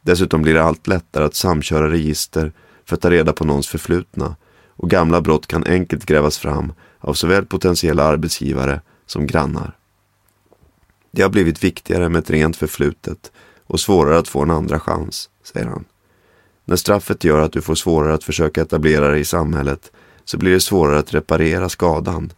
Dessutom 0.00 0.42
blir 0.42 0.54
det 0.54 0.62
allt 0.62 0.86
lättare 0.86 1.24
att 1.24 1.34
samköra 1.34 1.90
register 1.90 2.52
för 2.90 2.96
att 2.96 3.00
ta 3.02 3.10
reda 3.10 3.32
på 3.32 3.44
någons 3.44 3.68
förflutna 3.68 4.36
och 4.68 4.90
gamla 4.90 5.20
brott 5.20 5.46
kan 5.46 5.64
enkelt 5.66 6.06
grävas 6.06 6.38
fram 6.38 6.72
av 6.98 7.14
såväl 7.14 7.46
potentiella 7.46 8.04
arbetsgivare 8.04 8.80
som 9.06 9.26
grannar. 9.26 9.76
Det 11.10 11.22
har 11.22 11.30
blivit 11.30 11.64
viktigare 11.64 12.08
med 12.08 12.18
ett 12.18 12.30
rent 12.30 12.56
förflutet 12.56 13.32
och 13.66 13.80
svårare 13.80 14.18
att 14.18 14.28
få 14.28 14.42
en 14.42 14.50
andra 14.50 14.80
chans, 14.80 15.30
säger 15.42 15.66
han. 15.66 15.84
När 16.64 16.76
straffet 16.76 17.24
gör 17.24 17.40
att 17.40 17.52
du 17.52 17.62
får 17.62 17.74
svårare 17.74 18.14
att 18.14 18.24
försöka 18.24 18.62
etablera 18.62 19.08
dig 19.08 19.20
i 19.20 19.24
samhället 19.24 19.92
så 20.24 20.38
blir 20.38 20.52
det 20.52 20.60
svårare 20.60 20.98
att 20.98 21.14
reparera 21.14 21.68
skadan, 21.68 22.32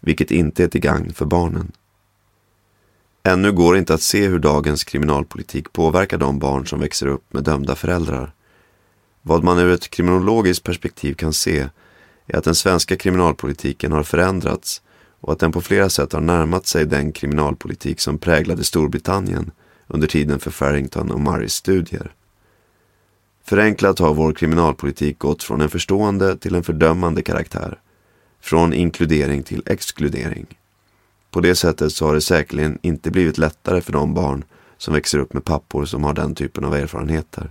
vilket 0.00 0.30
inte 0.30 0.64
är 0.64 0.68
till 0.68 0.80
gagn 0.80 1.12
för 1.12 1.24
barnen. 1.26 1.72
Ännu 3.22 3.52
går 3.52 3.72
det 3.72 3.78
inte 3.78 3.94
att 3.94 4.02
se 4.02 4.26
hur 4.26 4.38
dagens 4.38 4.84
kriminalpolitik 4.84 5.72
påverkar 5.72 6.18
de 6.18 6.38
barn 6.38 6.66
som 6.66 6.80
växer 6.80 7.06
upp 7.06 7.32
med 7.32 7.44
dömda 7.44 7.74
föräldrar. 7.74 8.34
Vad 9.22 9.44
man 9.44 9.58
ur 9.58 9.70
ett 9.70 9.90
kriminologiskt 9.90 10.64
perspektiv 10.64 11.14
kan 11.14 11.32
se 11.32 11.68
är 12.26 12.36
att 12.36 12.44
den 12.44 12.54
svenska 12.54 12.96
kriminalpolitiken 12.96 13.92
har 13.92 14.02
förändrats 14.02 14.82
och 15.20 15.32
att 15.32 15.38
den 15.38 15.52
på 15.52 15.60
flera 15.60 15.88
sätt 15.88 16.12
har 16.12 16.20
närmat 16.20 16.66
sig 16.66 16.86
den 16.86 17.12
kriminalpolitik 17.12 18.00
som 18.00 18.18
präglade 18.18 18.64
Storbritannien 18.64 19.50
under 19.86 20.08
tiden 20.08 20.40
för 20.40 20.50
Farrington 20.50 21.10
och 21.10 21.20
Murrays 21.20 21.54
studier. 21.54 22.14
Förenklat 23.44 23.98
har 23.98 24.14
vår 24.14 24.32
kriminalpolitik 24.32 25.18
gått 25.18 25.42
från 25.42 25.60
en 25.60 25.68
förstående 25.68 26.36
till 26.36 26.54
en 26.54 26.62
fördömande 26.62 27.22
karaktär. 27.22 27.80
Från 28.40 28.72
inkludering 28.72 29.42
till 29.42 29.62
exkludering. 29.66 30.46
På 31.30 31.40
det 31.40 31.54
sättet 31.54 31.92
så 31.92 32.06
har 32.06 32.14
det 32.14 32.20
säkerligen 32.20 32.78
inte 32.82 33.10
blivit 33.10 33.38
lättare 33.38 33.80
för 33.80 33.92
de 33.92 34.14
barn 34.14 34.44
som 34.78 34.94
växer 34.94 35.18
upp 35.18 35.32
med 35.32 35.44
pappor 35.44 35.84
som 35.84 36.04
har 36.04 36.14
den 36.14 36.34
typen 36.34 36.64
av 36.64 36.74
erfarenheter. 36.74 37.50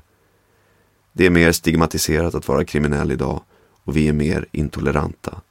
Det 1.13 1.26
är 1.26 1.30
mer 1.30 1.52
stigmatiserat 1.52 2.36
att 2.36 2.47
vara 2.47 2.65
kriminell 2.65 3.12
idag 3.12 3.41
och 3.84 3.97
vi 3.97 4.08
är 4.08 4.13
mer 4.13 4.45
intoleranta. 4.52 5.41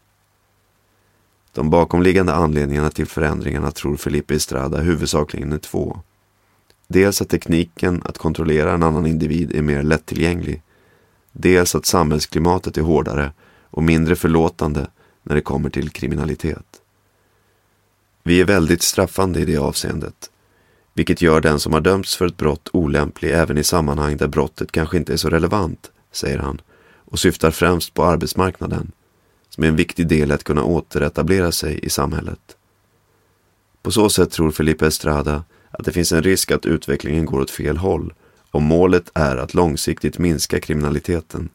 De 1.53 1.71
bakomliggande 1.71 2.35
anledningarna 2.35 2.91
till 2.91 3.07
förändringarna 3.07 3.71
tror 3.71 3.97
Felipe 3.97 4.35
Estrada 4.35 4.79
huvudsakligen 4.79 5.53
är 5.53 5.59
två. 5.59 6.01
Dels 6.89 7.23
att 7.23 7.29
tekniken 7.29 8.03
att 8.05 8.19
kontrollera 8.19 8.73
en 8.73 8.83
annan 8.83 9.07
individ 9.07 9.55
är 9.55 9.63
mer 9.63 9.83
lättillgänglig. 9.83 10.63
Dels 11.33 11.75
att 11.75 11.87
samhällsklimatet 11.87 12.77
är 12.77 12.83
hårdare 12.83 13.33
och 13.71 13.83
mindre 13.83 14.17
förlåtande 14.17 14.87
när 15.23 15.35
det 15.35 15.41
kommer 15.41 15.71
till 15.71 15.91
kriminalitet. 15.91 16.83
Vi 18.23 18.41
är 18.41 18.45
väldigt 18.45 18.83
straffande 18.83 19.41
i 19.41 19.45
det 19.45 19.57
avseendet, 19.57 20.31
vilket 20.95 21.23
gör 21.23 21.41
den 21.41 21.61
som 21.61 21.73
har 21.73 21.81
dömts 21.81 22.17
för 22.17 22.27
ett 22.27 22.37
brott 22.37 22.69
olämplig 22.73 23.31
även 23.31 23.59
i 23.59 23.65
sammanhang 23.65 24.17
där 24.17 24.29
brottet 24.29 24.73
kanske 24.73 24.97
inte 24.97 25.13
är 25.13 25.17
så 25.17 25.29
relevant, 25.29 25.91
säger 26.13 26.39
han 26.39 26.61
och 27.11 27.19
syftar 27.19 27.51
främst 27.51 27.95
på 27.95 28.05
arbetsmarknaden, 28.05 28.93
som 29.49 29.65
är 29.65 29.69
en 29.69 29.77
viktig 29.77 30.07
del 30.07 30.31
i 30.31 30.35
att 30.35 30.45
kunna 30.45 30.65
återetablera 30.65 31.53
sig 31.53 31.81
i 31.83 31.91
samhället. 31.91 32.57
På 33.83 33.91
så 33.91 34.11
sätt 34.11 34.31
tror 34.31 34.51
Felipe 34.51 34.87
Estrada 34.87 35.45
att 35.71 35.85
det 35.85 35.93
finns 35.93 36.13
en 36.13 36.23
risk 36.23 36.51
att 36.51 36.67
utvecklingen 36.67 37.25
går 37.25 37.41
åt 37.41 37.51
fel 37.51 37.77
håll 37.77 38.13
om 38.51 38.65
målet 38.65 39.11
är 39.15 39.37
att 39.37 39.55
långsiktigt 39.55 40.19
minska 40.19 40.61
kriminaliteten. 40.61 41.49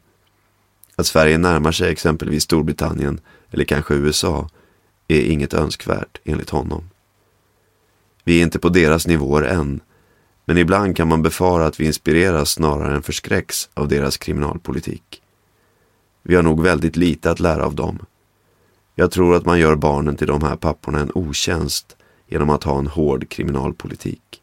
Att 0.96 1.06
Sverige 1.06 1.38
närmar 1.38 1.72
sig 1.72 1.92
exempelvis 1.92 2.42
Storbritannien 2.42 3.20
eller 3.50 3.64
kanske 3.64 3.94
USA 3.94 4.48
är 5.08 5.20
inget 5.20 5.54
önskvärt 5.54 6.20
enligt 6.24 6.50
honom. 6.50 6.90
Vi 8.26 8.38
är 8.38 8.42
inte 8.42 8.58
på 8.58 8.68
deras 8.68 9.06
nivåer 9.06 9.42
än, 9.42 9.80
men 10.44 10.58
ibland 10.58 10.96
kan 10.96 11.08
man 11.08 11.22
befara 11.22 11.66
att 11.66 11.80
vi 11.80 11.86
inspireras 11.86 12.50
snarare 12.50 12.94
än 12.94 13.02
förskräcks 13.02 13.68
av 13.74 13.88
deras 13.88 14.16
kriminalpolitik. 14.16 15.22
Vi 16.22 16.34
har 16.34 16.42
nog 16.42 16.62
väldigt 16.62 16.96
lite 16.96 17.30
att 17.30 17.40
lära 17.40 17.64
av 17.64 17.74
dem. 17.74 17.98
Jag 18.94 19.10
tror 19.10 19.36
att 19.36 19.44
man 19.44 19.58
gör 19.58 19.76
barnen 19.76 20.16
till 20.16 20.26
de 20.26 20.42
här 20.42 20.56
papporna 20.56 21.00
en 21.00 21.10
otjänst 21.14 21.96
genom 22.26 22.50
att 22.50 22.64
ha 22.64 22.78
en 22.78 22.86
hård 22.86 23.28
kriminalpolitik. 23.28 24.42